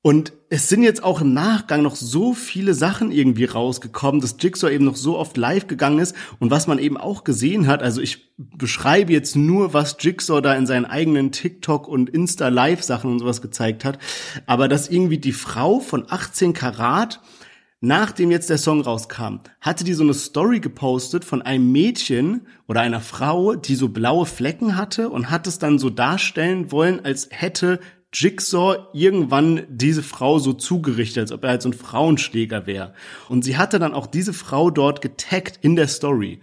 [0.01, 4.73] und es sind jetzt auch im Nachgang noch so viele Sachen irgendwie rausgekommen, dass Jigsaw
[4.73, 6.15] eben noch so oft live gegangen ist.
[6.39, 10.55] Und was man eben auch gesehen hat, also ich beschreibe jetzt nur, was Jigsaw da
[10.55, 13.99] in seinen eigenen TikTok und Insta Live Sachen und sowas gezeigt hat,
[14.47, 17.21] aber dass irgendwie die Frau von 18 Karat
[17.81, 22.81] Nachdem jetzt der Song rauskam, hatte die so eine Story gepostet von einem Mädchen oder
[22.81, 27.29] einer Frau, die so blaue Flecken hatte und hat es dann so darstellen wollen, als
[27.31, 27.79] hätte
[28.13, 32.93] Jigsaw irgendwann diese Frau so zugerichtet, als ob er halt so ein Frauenschläger wäre.
[33.27, 36.39] Und sie hatte dann auch diese Frau dort getaggt in der Story.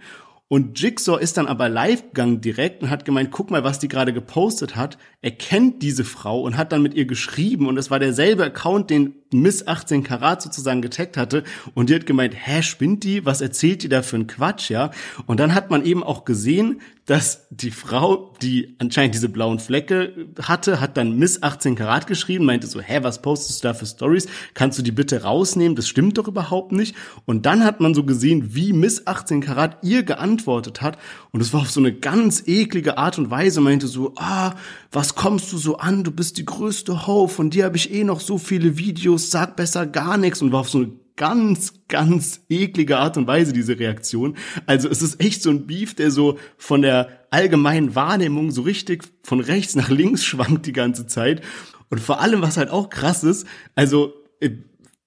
[0.49, 3.89] Und Jigsaw ist dann aber live gegangen direkt und hat gemeint, guck mal, was die
[3.89, 4.97] gerade gepostet hat.
[5.21, 8.89] Er kennt diese Frau und hat dann mit ihr geschrieben und es war derselbe Account,
[8.89, 13.25] den Miss 18 Karat sozusagen getaggt hatte und die hat gemeint, hä, spinnt die?
[13.25, 14.91] Was erzählt die da für ein Quatsch, ja?
[15.25, 20.27] Und dann hat man eben auch gesehen, dass die Frau, die anscheinend diese blauen Flecke
[20.41, 23.85] hatte, hat dann Miss 18 Karat geschrieben, meinte so, hä, was postest du da für
[23.85, 24.27] Stories?
[24.53, 25.77] Kannst du die bitte rausnehmen?
[25.77, 26.97] Das stimmt doch überhaupt nicht.
[27.25, 30.97] Und dann hat man so gesehen, wie Miss 18 Karat ihr geantwortet hat.
[31.31, 34.55] Und es war auf so eine ganz eklige Art und Weise, meinte so, ah,
[34.91, 36.03] was kommst du so an?
[36.03, 39.55] Du bist die größte Ho, von dir habe ich eh noch so viele Videos, sag
[39.55, 43.77] besser gar nichts und war auf so eine ganz, ganz eklige Art und Weise, diese
[43.77, 44.37] Reaktion.
[44.65, 49.03] Also es ist echt so ein Beef, der so von der allgemeinen Wahrnehmung so richtig
[49.23, 51.41] von rechts nach links schwankt die ganze Zeit.
[51.89, 54.51] Und vor allem, was halt auch krass ist, also äh,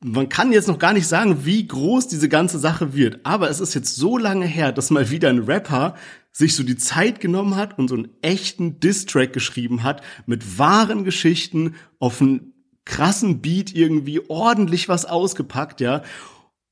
[0.02, 3.60] man kann jetzt noch gar nicht sagen, wie groß diese ganze Sache wird, aber es
[3.60, 5.94] ist jetzt so lange her, dass mal wieder ein Rapper
[6.32, 11.04] sich so die Zeit genommen hat und so einen echten Diss-Track geschrieben hat mit wahren
[11.04, 12.54] Geschichten auf einen
[12.90, 16.02] krassen Beat irgendwie ordentlich was ausgepackt, ja.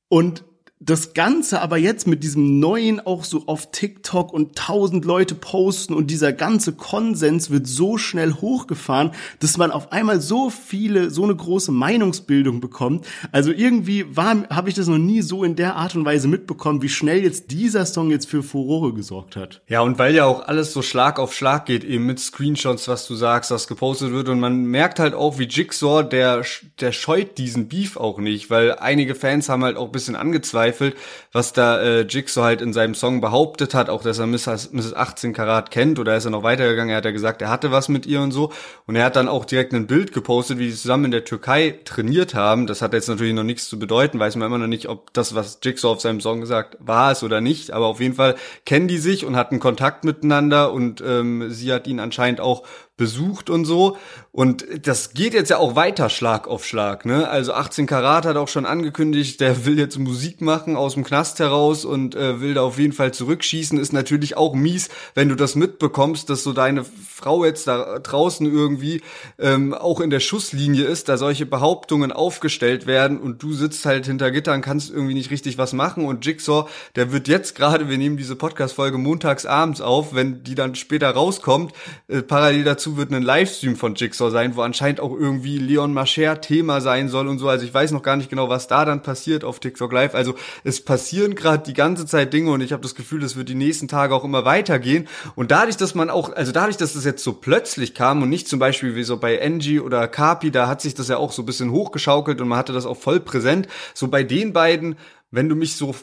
[0.08, 0.42] Und
[0.80, 5.92] das Ganze aber jetzt mit diesem neuen auch so auf TikTok und tausend Leute posten
[5.92, 9.10] und dieser ganze Konsens wird so schnell hochgefahren,
[9.40, 13.06] dass man auf einmal so viele, so eine große Meinungsbildung bekommt.
[13.32, 16.80] Also irgendwie war, habe ich das noch nie so in der Art und Weise mitbekommen,
[16.80, 19.62] wie schnell jetzt dieser Song jetzt für Furore gesorgt hat.
[19.66, 23.06] Ja, und weil ja auch alles so Schlag auf Schlag geht, eben mit Screenshots, was
[23.08, 26.44] du sagst, was gepostet wird und man merkt halt auch, wie Jigsaw, der,
[26.80, 30.96] der scheut diesen Beef auch nicht, weil einige Fans haben halt auch bisschen angezweifelt, angezweifelt,
[31.32, 34.72] was da äh, Jigsaw halt in seinem Song behauptet hat, auch dass er Mrs.
[34.72, 34.94] Mrs.
[34.94, 37.88] 18 Karat kennt oder ist er noch weitergegangen, er hat ja gesagt, er hatte was
[37.88, 38.52] mit ihr und so
[38.86, 41.78] und er hat dann auch direkt ein Bild gepostet, wie sie zusammen in der Türkei
[41.84, 42.66] trainiert haben.
[42.66, 45.34] Das hat jetzt natürlich noch nichts zu bedeuten, weiß man immer noch nicht, ob das,
[45.34, 48.88] was Jigsaw auf seinem Song gesagt, war es oder nicht, aber auf jeden Fall kennen
[48.88, 52.64] die sich und hatten Kontakt miteinander und ähm, sie hat ihn anscheinend auch
[52.98, 53.96] besucht und so.
[54.30, 57.28] Und das geht jetzt ja auch weiter Schlag auf Schlag, ne?
[57.28, 61.38] Also 18 Karat hat auch schon angekündigt, der will jetzt Musik machen aus dem Knast
[61.38, 63.78] heraus und äh, will da auf jeden Fall zurückschießen.
[63.78, 68.46] Ist natürlich auch mies, wenn du das mitbekommst, dass so deine Frau jetzt da draußen
[68.46, 69.00] irgendwie
[69.38, 74.06] ähm, auch in der Schusslinie ist, da solche Behauptungen aufgestellt werden und du sitzt halt
[74.06, 77.98] hinter Gittern, kannst irgendwie nicht richtig was machen und Jigsaw, der wird jetzt gerade, wir
[77.98, 81.72] nehmen diese Podcast-Folge montags abends auf, wenn die dann später rauskommt,
[82.08, 85.92] äh, parallel dazu dazu wird ein Livestream von Jigsaw sein, wo anscheinend auch irgendwie Leon
[85.92, 87.48] Mascher Thema sein soll und so.
[87.48, 90.14] Also ich weiß noch gar nicht genau, was da dann passiert auf TikTok Live.
[90.14, 90.34] Also
[90.64, 93.54] es passieren gerade die ganze Zeit Dinge und ich habe das Gefühl, das wird die
[93.54, 95.08] nächsten Tage auch immer weitergehen.
[95.34, 98.48] Und dadurch, dass man auch, also dadurch, dass das jetzt so plötzlich kam und nicht
[98.48, 101.42] zum Beispiel wie so bei Angie oder Kapi, da hat sich das ja auch so
[101.42, 103.68] ein bisschen hochgeschaukelt und man hatte das auch voll präsent.
[103.94, 104.96] So bei den beiden,
[105.30, 105.94] wenn du mich so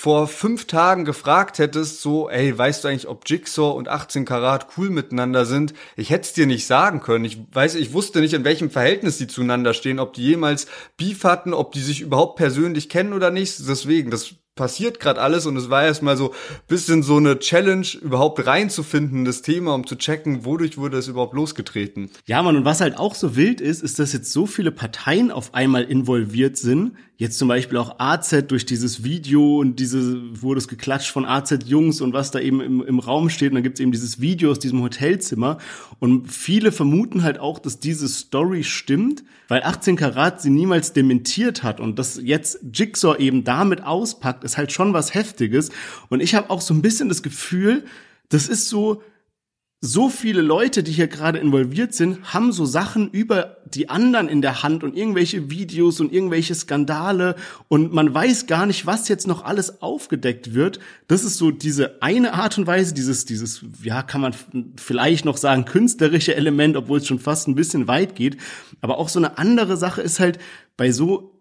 [0.00, 4.68] vor fünf Tagen gefragt hättest, so, ey, weißt du eigentlich, ob Jigsaw und 18 Karat
[4.76, 5.74] cool miteinander sind?
[5.96, 7.24] Ich hätte es dir nicht sagen können.
[7.24, 11.24] Ich weiß, ich wusste nicht, in welchem Verhältnis die zueinander stehen, ob die jemals Beef
[11.24, 13.58] hatten, ob die sich überhaupt persönlich kennen oder nicht.
[13.68, 16.34] Deswegen, das passiert gerade alles und es war erstmal so
[16.66, 21.34] bisschen so eine Challenge, überhaupt reinzufinden, das Thema, um zu checken, wodurch wurde es überhaupt
[21.34, 22.10] losgetreten.
[22.26, 25.30] Ja, man, und was halt auch so wild ist, ist, dass jetzt so viele Parteien
[25.30, 26.92] auf einmal involviert sind.
[27.20, 31.52] Jetzt zum Beispiel auch AZ durch dieses Video und diese, wurde es geklatscht von AZ
[31.66, 33.50] Jungs und was da eben im, im Raum steht.
[33.50, 35.58] Und dann gibt's eben dieses Video aus diesem Hotelzimmer.
[35.98, 41.64] Und viele vermuten halt auch, dass diese Story stimmt, weil 18 Karat sie niemals dementiert
[41.64, 45.70] hat und dass jetzt Jigsaw eben damit auspackt, ist halt schon was Heftiges.
[46.10, 47.84] Und ich habe auch so ein bisschen das Gefühl,
[48.28, 49.02] das ist so,
[49.80, 54.42] so viele Leute, die hier gerade involviert sind, haben so Sachen über die anderen in
[54.42, 57.36] der Hand und irgendwelche Videos und irgendwelche Skandale
[57.68, 60.80] und man weiß gar nicht, was jetzt noch alles aufgedeckt wird.
[61.06, 64.34] Das ist so diese eine Art und Weise, dieses, dieses, ja, kann man
[64.76, 68.36] vielleicht noch sagen, künstlerische Element, obwohl es schon fast ein bisschen weit geht.
[68.80, 70.38] Aber auch so eine andere Sache ist halt
[70.76, 71.38] bei so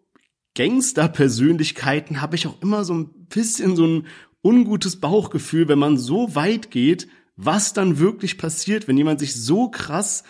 [0.55, 4.07] Gangster-Persönlichkeiten habe ich auch immer so ein bisschen so ein
[4.43, 7.07] ungutes Bauchgefühl, wenn man so weit geht,
[7.37, 10.23] was dann wirklich passiert, wenn jemand sich so krass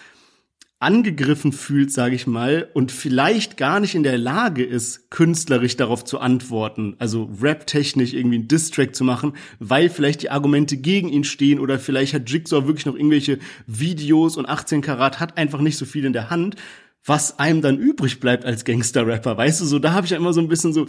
[0.79, 6.05] angegriffen fühlt, sage ich mal, und vielleicht gar nicht in der Lage ist, künstlerisch darauf
[6.05, 11.23] zu antworten, also rap-technisch irgendwie einen Distrack zu machen, weil vielleicht die Argumente gegen ihn
[11.23, 15.77] stehen oder vielleicht hat Jigsaw wirklich noch irgendwelche Videos und 18 Karat hat einfach nicht
[15.77, 16.57] so viel in der Hand
[17.07, 19.37] was einem dann übrig bleibt als Gangster-Rapper.
[19.37, 20.85] Weißt du, so da habe ich ja immer so ein bisschen so,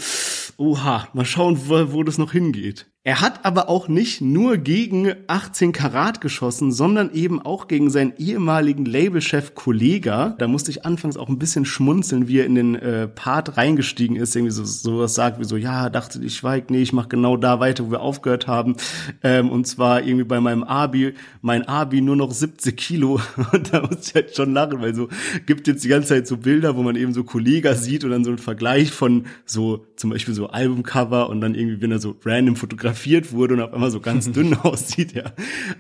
[0.57, 2.87] oha, mal schauen, wo, wo das noch hingeht.
[3.09, 8.13] Er hat aber auch nicht nur gegen 18 Karat geschossen, sondern eben auch gegen seinen
[8.19, 10.35] ehemaligen Labelchef Kollega.
[10.39, 14.17] Da musste ich anfangs auch ein bisschen schmunzeln, wie er in den äh, Part reingestiegen
[14.17, 17.39] ist, irgendwie so sowas sagt wie so, ja, dachte ich schweig, nee, ich mach genau
[17.39, 18.77] da weiter, wo wir aufgehört haben.
[19.23, 23.21] Ähm, und zwar irgendwie bei meinem Abi, mein Abi nur noch 70 Kilo.
[23.71, 25.09] Da muss ich halt schon lachen, weil so
[25.47, 28.25] gibt jetzt die ganze Zeit so Bilder, wo man eben so Kollega sieht und dann
[28.25, 32.17] so ein Vergleich von so zum Beispiel so Albumcover und dann irgendwie, wenn er so
[32.25, 35.25] random fotografiert fotografiert wurde und auf einmal so ganz dünn aussieht, ja.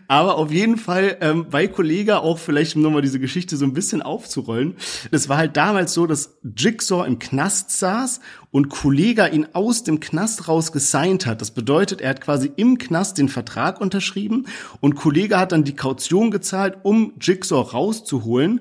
[0.07, 3.72] Aber auf jeden Fall, ähm, bei Kollega auch vielleicht, um nochmal diese Geschichte so ein
[3.72, 4.74] bisschen aufzurollen,
[5.11, 8.20] es war halt damals so, dass Jigsaw im Knast saß
[8.51, 11.41] und Kollega ihn aus dem Knast raus gesigned hat.
[11.41, 14.47] Das bedeutet, er hat quasi im Knast den Vertrag unterschrieben
[14.81, 18.61] und Kollega hat dann die Kaution gezahlt, um Jigsaw rauszuholen.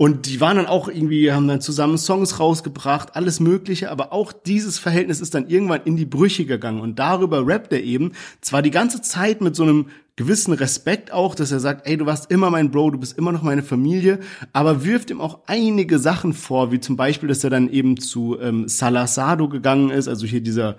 [0.00, 4.32] Und die waren dann auch irgendwie, haben dann zusammen Songs rausgebracht, alles Mögliche, aber auch
[4.32, 6.80] dieses Verhältnis ist dann irgendwann in die Brüche gegangen.
[6.80, 11.34] Und darüber rappt er eben zwar die ganze Zeit mit so einem gewissen Respekt auch,
[11.34, 14.20] dass er sagt, ey, du warst immer mein Bro, du bist immer noch meine Familie,
[14.52, 18.38] aber wirft ihm auch einige Sachen vor, wie zum Beispiel, dass er dann eben zu
[18.40, 20.76] ähm, Salazado gegangen ist, also hier dieser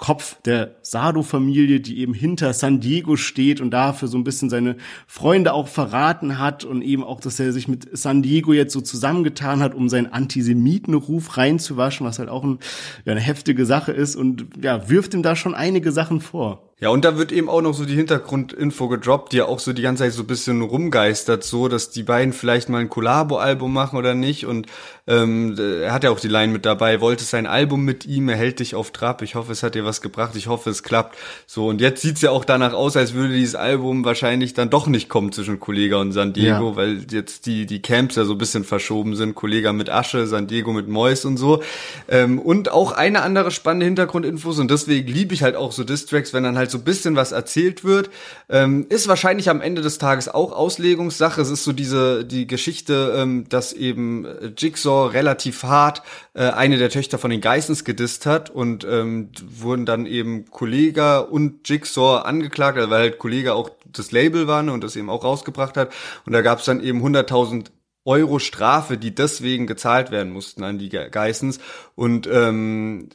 [0.00, 4.76] Kopf der Sado-Familie, die eben hinter San Diego steht und dafür so ein bisschen seine
[5.06, 8.80] Freunde auch verraten hat und eben auch, dass er sich mit San Diego jetzt so
[8.80, 12.58] zusammengetan hat, um seinen Antisemitenruf reinzuwaschen, was halt auch ein,
[13.04, 16.69] ja, eine heftige Sache ist und ja, wirft ihm da schon einige Sachen vor.
[16.80, 19.74] Ja, und da wird eben auch noch so die Hintergrundinfo gedroppt, die ja auch so
[19.74, 23.70] die ganze Zeit so ein bisschen rumgeistert, so, dass die beiden vielleicht mal ein Collabo-Album
[23.70, 24.46] machen oder nicht.
[24.46, 24.66] Und
[25.06, 28.36] ähm, er hat ja auch die Line mit dabei, wollte sein Album mit ihm, er
[28.36, 29.20] hält dich auf Trab.
[29.20, 31.18] Ich hoffe, es hat dir was gebracht, ich hoffe, es klappt.
[31.46, 34.86] So, und jetzt sieht's ja auch danach aus, als würde dieses Album wahrscheinlich dann doch
[34.86, 36.76] nicht kommen zwischen Kollega und San Diego, ja.
[36.76, 39.34] weil jetzt die, die Camps ja so ein bisschen verschoben sind.
[39.34, 41.62] Kollega mit Asche, San Diego mit Mois und so.
[42.08, 46.32] Ähm, und auch eine andere spannende Hintergrundinfos und deswegen liebe ich halt auch so Distracks,
[46.32, 48.10] wenn dann halt halt so ein bisschen was erzählt wird.
[48.48, 51.40] Ähm, ist wahrscheinlich am Ende des Tages auch Auslegungssache.
[51.40, 56.02] Es ist so diese die Geschichte, ähm, dass eben äh, Jigsaw relativ hart
[56.34, 61.18] äh, eine der Töchter von den Geissens gedisst hat und ähm, wurden dann eben Kollega
[61.18, 65.10] und Jigsaw angeklagt, also weil halt Kollega auch das Label war ne, und das eben
[65.10, 65.92] auch rausgebracht hat.
[66.24, 67.66] Und da gab es dann eben 100.000
[68.06, 71.60] Euro Strafe, die deswegen gezahlt werden mussten an die Geissens.
[71.94, 73.10] Und ähm,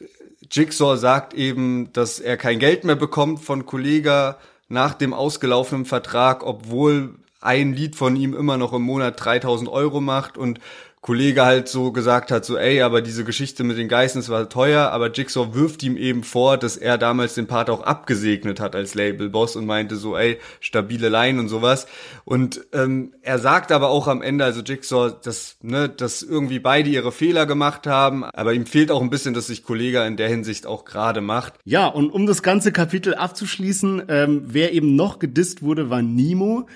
[0.50, 4.38] Jigsaw sagt eben, dass er kein Geld mehr bekommt von Kollega
[4.68, 7.14] nach dem ausgelaufenen Vertrag, obwohl
[7.46, 10.60] ein Lied von ihm immer noch im Monat 3000 Euro macht und
[11.06, 14.90] Kollege halt so gesagt hat, so ey, aber diese Geschichte mit den Geistens war teuer,
[14.90, 18.96] aber Jigsaw wirft ihm eben vor, dass er damals den Part auch abgesegnet hat als
[18.96, 21.86] Labelboss und meinte so, ey, stabile Line und sowas.
[22.24, 26.90] Und ähm, er sagt aber auch am Ende, also Jigsaw, dass, ne, dass irgendwie beide
[26.90, 30.28] ihre Fehler gemacht haben, aber ihm fehlt auch ein bisschen, dass sich Kollege in der
[30.28, 31.54] Hinsicht auch gerade macht.
[31.64, 36.66] Ja, und um das ganze Kapitel abzuschließen, ähm, wer eben noch gedisst wurde, war Nemo.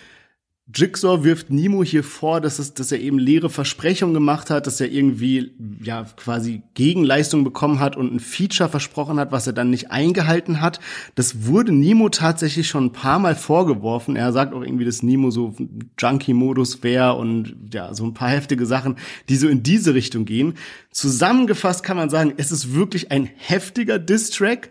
[0.75, 4.81] Jigsaw wirft Nemo hier vor, dass, es, dass er eben leere Versprechungen gemacht hat, dass
[4.81, 5.53] er irgendwie
[5.83, 10.61] ja quasi Gegenleistung bekommen hat und ein Feature versprochen hat, was er dann nicht eingehalten
[10.61, 10.81] hat.
[11.15, 14.17] Das wurde Nemo tatsächlich schon ein paar Mal vorgeworfen.
[14.17, 15.55] Er sagt auch irgendwie, dass Nemo so
[15.99, 18.97] Junkie-Modus wäre und ja, so ein paar heftige Sachen,
[19.29, 20.55] die so in diese Richtung gehen.
[20.91, 24.71] Zusammengefasst kann man sagen, es ist wirklich ein heftiger Diss-Track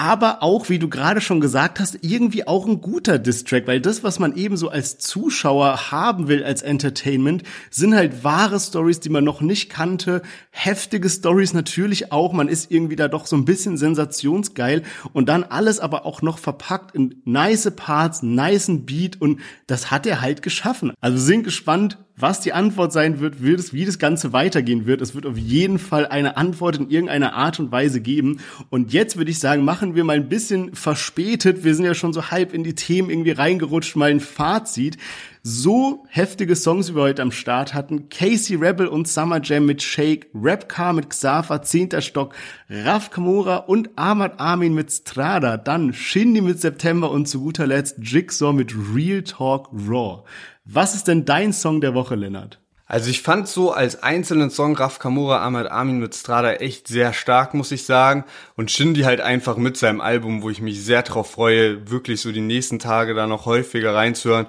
[0.00, 4.02] aber auch, wie du gerade schon gesagt hast, irgendwie auch ein guter Distrack, weil das,
[4.02, 9.10] was man eben so als Zuschauer haben will als Entertainment, sind halt wahre Stories, die
[9.10, 10.22] man noch nicht kannte,
[10.52, 14.84] heftige Stories natürlich auch, man ist irgendwie da doch so ein bisschen sensationsgeil.
[15.12, 19.20] Und dann alles aber auch noch verpackt in nice Parts, nice Beat.
[19.20, 20.92] Und das hat er halt geschaffen.
[21.02, 25.00] Also sind gespannt, was die Antwort sein wird, wird es, wie das Ganze weitergehen wird.
[25.00, 28.40] Es wird auf jeden Fall eine Antwort in irgendeiner Art und Weise geben.
[28.68, 31.64] Und jetzt würde ich sagen, machen wir mal ein bisschen verspätet.
[31.64, 34.96] Wir sind ja schon so halb in die Themen irgendwie reingerutscht, mal ein Fazit.
[35.42, 38.10] So heftige Songs wie wir heute am Start hatten.
[38.10, 42.34] Casey Rebel und Summer Jam mit Shake, Rapcar mit Xafa, Zehnter Stock,
[42.68, 47.96] Raf Kamora und Ahmad Armin mit Strada, dann Shindy mit September und zu guter Letzt
[48.02, 50.24] Jigsaw mit Real Talk Raw.
[50.64, 52.60] Was ist denn dein Song der Woche, Lennart?
[52.90, 57.12] Also ich fand so als einzelnen Song Raf Kamura Ahmad Amin mit Strada echt sehr
[57.12, 58.24] stark, muss ich sagen.
[58.56, 62.32] Und Shindy halt einfach mit seinem Album, wo ich mich sehr drauf freue, wirklich so
[62.32, 64.46] die nächsten Tage da noch häufiger reinzuhören.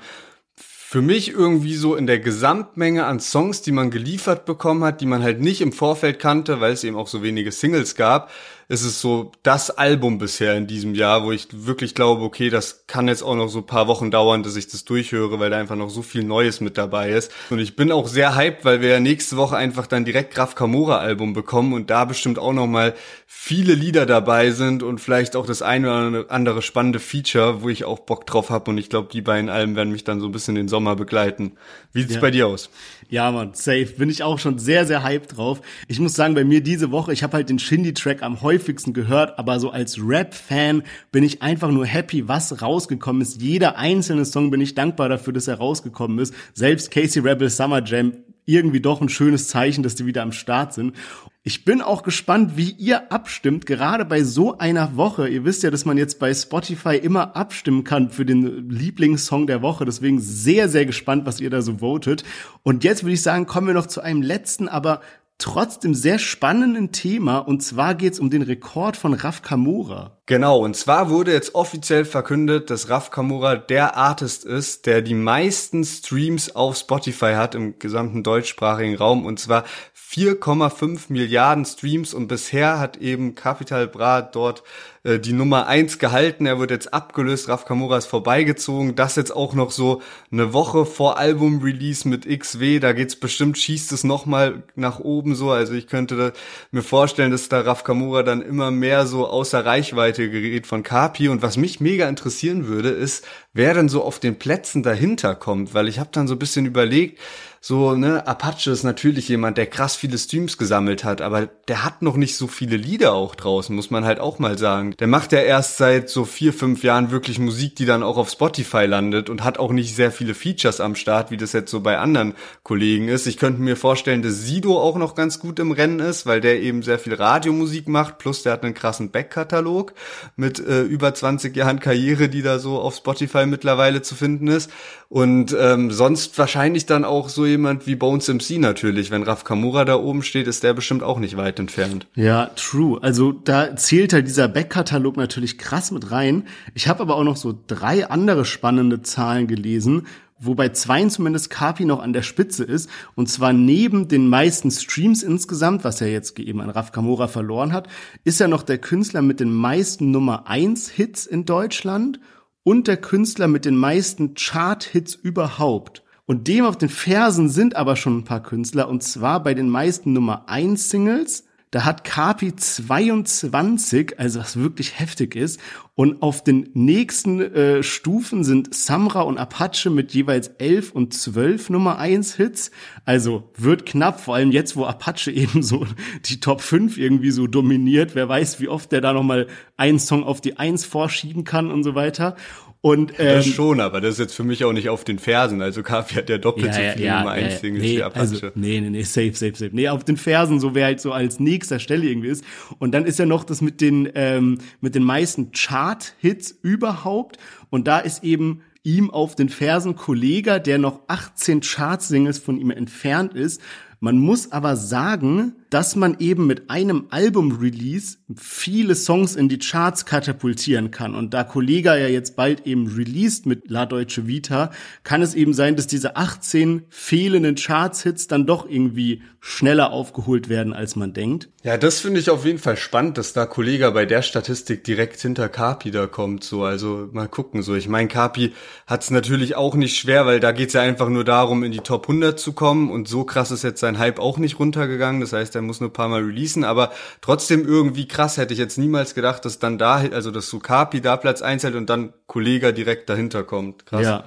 [0.56, 5.06] Für mich irgendwie so in der Gesamtmenge an Songs, die man geliefert bekommen hat, die
[5.06, 8.32] man halt nicht im Vorfeld kannte, weil es eben auch so wenige Singles gab,
[8.72, 12.88] ist es so das Album bisher in diesem Jahr, wo ich wirklich glaube, okay, das
[12.88, 15.76] kann jetzt auch noch so paar Wochen dauern, dass ich das durchhöre, weil da einfach
[15.76, 17.34] noch so viel Neues mit dabei ist.
[17.50, 20.56] Und ich bin auch sehr hyped, weil wir ja nächste Woche einfach dann direkt Graf
[20.56, 22.94] Kamora Album bekommen und da bestimmt auch noch mal
[23.28, 27.84] viele Lieder dabei sind und vielleicht auch das eine oder andere spannende Feature, wo ich
[27.84, 30.32] auch Bock drauf habe und ich glaube, die beiden Alben werden mich dann so ein
[30.32, 31.58] bisschen den Sommer begleiten.
[31.92, 32.22] Wie sieht's ja.
[32.22, 32.70] bei dir aus?
[33.10, 33.88] Ja, man, safe.
[33.98, 35.60] Bin ich auch schon sehr, sehr hyped drauf.
[35.90, 38.61] Ich muss sagen, bei mir diese Woche, ich habe halt den Shindy-Track am häufigsten
[38.94, 43.42] gehört, aber so als Rap-Fan bin ich einfach nur happy, was rausgekommen ist.
[43.42, 46.34] Jeder einzelne Song bin ich dankbar dafür, dass er rausgekommen ist.
[46.54, 48.14] Selbst Casey Rebel Summer Jam
[48.46, 50.96] irgendwie doch ein schönes Zeichen, dass die wieder am Start sind.
[51.44, 55.28] Ich bin auch gespannt, wie ihr abstimmt, gerade bei so einer Woche.
[55.28, 59.64] Ihr wisst ja, dass man jetzt bei Spotify immer abstimmen kann für den Lieblingssong der
[59.64, 59.86] Woche.
[59.86, 62.24] Deswegen sehr, sehr gespannt, was ihr da so votet.
[62.62, 65.02] Und jetzt würde ich sagen, kommen wir noch zu einem letzten, aber
[65.42, 67.40] trotzdem sehr spannenden Thema.
[67.40, 70.18] Und zwar geht es um den Rekord von Raf Kamura.
[70.26, 75.14] Genau, und zwar wurde jetzt offiziell verkündet, dass Raf Kamura der Artist ist, der die
[75.14, 79.26] meisten Streams auf Spotify hat im gesamten deutschsprachigen Raum.
[79.26, 79.66] Und zwar
[80.12, 84.64] 4,5 Milliarden Streams und bisher hat eben Capital Bra dort
[85.04, 89.36] äh, die Nummer eins gehalten, er wird jetzt abgelöst, Raf Kamura ist vorbeigezogen, das jetzt
[89.36, 94.64] auch noch so eine Woche vor Album-Release mit XW, da geht's bestimmt, schießt es nochmal
[94.76, 96.34] nach oben so, also ich könnte
[96.72, 101.30] mir vorstellen, dass da Raf Kamura dann immer mehr so außer Reichweite gerät von Kapi.
[101.30, 105.74] Und was mich mega interessieren würde, ist, wer denn so auf den Plätzen dahinter kommt,
[105.74, 107.20] weil ich habe dann so ein bisschen überlegt,
[107.64, 112.02] so, ne, Apache ist natürlich jemand, der krass viele Streams gesammelt hat, aber der hat
[112.02, 114.96] noch nicht so viele Lieder auch draußen, muss man halt auch mal sagen.
[114.98, 118.32] Der macht ja erst seit so vier, fünf Jahren wirklich Musik, die dann auch auf
[118.32, 121.82] Spotify landet und hat auch nicht sehr viele Features am Start, wie das jetzt so
[121.82, 122.34] bei anderen
[122.64, 123.28] Kollegen ist.
[123.28, 126.62] Ich könnte mir vorstellen, dass Sido auch noch ganz gut im Rennen ist, weil der
[126.62, 129.94] eben sehr viel Radiomusik macht, plus der hat einen krassen Backkatalog
[130.36, 134.72] mit äh, über 20 Jahren Karriere, die da so auf Spotify mittlerweile zu finden ist.
[135.10, 139.12] Und ähm, sonst wahrscheinlich dann auch so jemand wie Bones MC natürlich.
[139.12, 142.08] Wenn Raf Kamura da oben steht, ist der bestimmt auch nicht weit entfernt.
[142.16, 143.00] Ja, true.
[143.02, 146.48] Also da zählt halt dieser Backkatalog natürlich krass mit rein.
[146.74, 150.08] Ich habe aber auch noch so drei andere spannende Zahlen gelesen,
[150.40, 152.90] wobei zwei zumindest Kapi noch an der Spitze ist.
[153.16, 157.74] Und zwar neben den meisten Streams insgesamt, was er jetzt eben an Raf Kamora verloren
[157.74, 157.88] hat,
[158.24, 162.20] ist er noch der Künstler mit den meisten Nummer 1 Hits in Deutschland
[162.64, 166.04] und der Künstler mit den meisten Chart-Hits überhaupt.
[166.26, 169.70] Und dem auf den Fersen sind aber schon ein paar Künstler, und zwar bei den
[169.70, 175.58] meisten Nummer 1 Singles, da hat Kapi 22, also was wirklich heftig ist.
[175.96, 181.70] Und auf den nächsten äh, Stufen sind Samra und Apache mit jeweils 11 und 12
[181.70, 182.72] Nummer 1 Hits.
[183.06, 185.88] Also wird knapp, vor allem jetzt, wo Apache eben so
[186.26, 188.16] die Top 5 irgendwie so dominiert.
[188.16, 189.48] Wer weiß, wie oft der da nochmal
[189.78, 192.36] einen Song auf die 1 vorschieben kann und so weiter.
[192.84, 195.62] Und, ähm, das schon, aber das ist jetzt für mich auch nicht auf den Fersen.
[195.62, 198.04] Also Kaffee hat ja doppelt ja, so viele ja, Nummer 1 ja, Singles nee, wie
[198.04, 198.20] Apache.
[198.20, 199.70] Also, nee, nee, nee, safe, safe, safe.
[199.72, 202.44] Nee, auf den Fersen, so wer halt so als nächster Stelle irgendwie ist.
[202.80, 207.38] Und dann ist ja noch das mit den, ähm, mit den meisten Chart-Hits überhaupt.
[207.70, 212.72] Und da ist eben ihm auf den Fersen Kollega, der noch 18 Chart-Singles von ihm
[212.72, 213.62] entfernt ist.
[214.00, 220.06] Man muss aber sagen, dass man eben mit einem Album-Release viele Songs in die Charts
[220.06, 221.16] katapultieren kann.
[221.16, 224.72] Und da Kollega ja jetzt bald eben released mit La Deutsche Vita,
[225.04, 230.74] kann es eben sein, dass diese 18 fehlenden Charts-Hits dann doch irgendwie schneller aufgeholt werden,
[230.74, 231.50] als man denkt.
[231.64, 235.20] Ja, das finde ich auf jeden Fall spannend, dass da Kollega bei der Statistik direkt
[235.20, 236.44] hinter Kapi da kommt.
[236.44, 237.64] So, also mal gucken.
[237.64, 238.54] So, ich meine, Kapi
[238.86, 241.72] hat es natürlich auch nicht schwer, weil da geht es ja einfach nur darum, in
[241.72, 242.92] die Top 100 zu kommen.
[242.92, 245.22] Und so krass ist jetzt sein Hype auch nicht runtergegangen.
[245.22, 246.92] Das heißt, er muss nur ein paar Mal releasen, aber
[247.22, 251.18] trotzdem irgendwie krass hätte ich jetzt niemals gedacht, dass dann da, also dass Sukapi da
[251.18, 253.86] Platz einzählt und dann Kollega direkt dahinter kommt.
[253.86, 254.04] Krass.
[254.04, 254.24] Ja.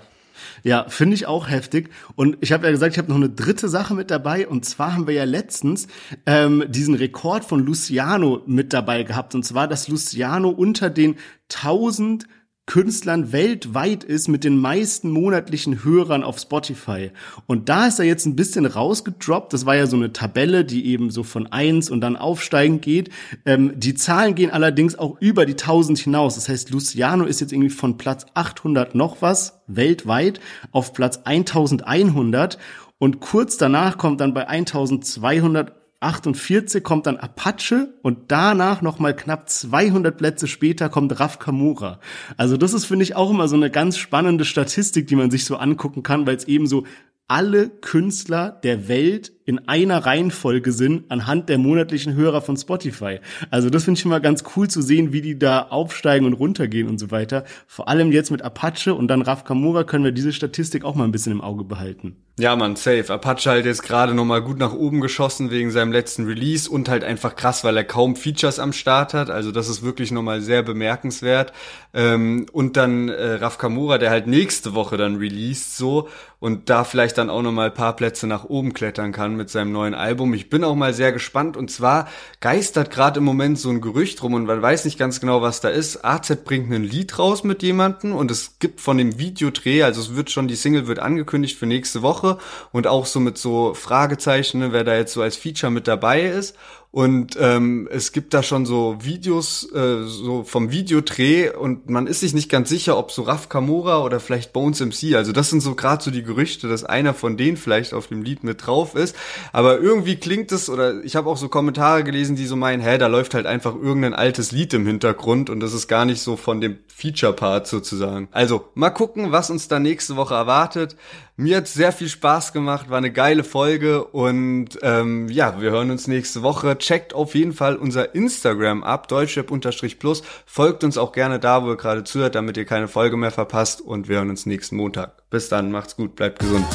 [0.63, 1.91] Ja, finde ich auch heftig.
[2.17, 4.49] Und ich habe ja gesagt, ich habe noch eine dritte Sache mit dabei.
[4.49, 5.87] Und zwar haben wir ja letztens
[6.27, 9.35] ähm, diesen Rekord von Luciano mit dabei gehabt.
[9.35, 11.17] Und zwar, dass Luciano unter den
[11.53, 12.27] 1000
[12.67, 17.11] Künstlern weltweit ist mit den meisten monatlichen Hörern auf Spotify.
[17.47, 19.53] Und da ist er jetzt ein bisschen rausgedroppt.
[19.53, 23.11] Das war ja so eine Tabelle, die eben so von eins und dann aufsteigend geht.
[23.45, 26.37] Ähm, die Zahlen gehen allerdings auch über die 1000 hinaus.
[26.37, 30.41] Das heißt, Luciano ist jetzt irgendwie von Platz 800 noch was weltweit
[30.73, 32.59] auf Platz 1100.
[32.99, 39.15] Und kurz danach kommt dann bei 1200 48 kommt dann Apache und danach noch mal
[39.15, 42.01] knapp 200 Plätze später kommt Raf Kamura.
[42.37, 45.45] Also das ist finde ich auch immer so eine ganz spannende Statistik, die man sich
[45.45, 46.85] so angucken kann, weil es eben so
[47.27, 53.21] alle Künstler der Welt in einer Reihenfolge sind anhand der monatlichen Hörer von Spotify.
[53.51, 56.89] Also das finde ich immer ganz cool zu sehen, wie die da aufsteigen und runtergehen
[56.89, 57.45] und so weiter.
[57.67, 61.05] Vor allem jetzt mit Apache und dann Raf Kamura können wir diese Statistik auch mal
[61.05, 62.17] ein bisschen im Auge behalten.
[62.37, 63.13] Ja, man, safe.
[63.13, 67.05] Apache halt jetzt gerade nochmal gut nach oben geschossen wegen seinem letzten Release und halt
[67.05, 69.31] einfach krass, weil er kaum Features am Start hat.
[69.31, 71.53] Also das ist wirklich nochmal sehr bemerkenswert.
[71.93, 76.09] Ähm, und dann äh, Raf Kamura, der halt nächste Woche dann released so
[76.41, 79.73] und da vielleicht dann auch nochmal ein paar Plätze nach oben klettern kann mit seinem
[79.73, 80.35] neuen Album.
[80.35, 82.09] Ich bin auch mal sehr gespannt und zwar
[82.41, 85.61] geistert gerade im Moment so ein Gerücht rum und man weiß nicht ganz genau, was
[85.61, 86.05] da ist.
[86.05, 90.17] AZ bringt ein Lied raus mit jemandem und es gibt von dem Videodreh, also es
[90.17, 92.39] wird schon, die Single wird angekündigt für nächste Woche
[92.73, 96.23] und auch so mit so Fragezeichen, ne, wer da jetzt so als Feature mit dabei
[96.23, 96.57] ist.
[96.95, 102.21] Und ähm, es gibt da schon so Videos, äh, so vom Videodreh und man ist
[102.21, 105.17] sich nicht ganz sicher, ob so Raf Kamora oder vielleicht Bones MC.
[105.17, 108.23] Also das sind so gerade so die Gerüchte, dass einer von denen vielleicht auf dem
[108.23, 109.17] Lied mit drauf ist.
[109.53, 112.97] Aber irgendwie klingt es, oder ich habe auch so Kommentare gelesen, die so meinen, hä,
[112.97, 116.37] da läuft halt einfach irgendein altes Lied im Hintergrund und das ist gar nicht so
[116.37, 118.29] von dem Feature-Part sozusagen.
[118.31, 120.95] Also mal gucken, was uns da nächste Woche erwartet.
[121.37, 125.91] Mir hat sehr viel Spaß gemacht, war eine geile Folge und ähm, ja, wir hören
[125.91, 126.79] uns nächste Woche.
[126.79, 130.23] Checkt auf jeden Fall unser Instagram ab, deutschrap-plus.
[130.47, 133.81] Folgt uns auch gerne da, wo ihr gerade zuhört, damit ihr keine Folge mehr verpasst
[133.81, 135.29] und wir hören uns nächsten Montag.
[135.29, 136.67] Bis dann, macht's gut, bleibt gesund.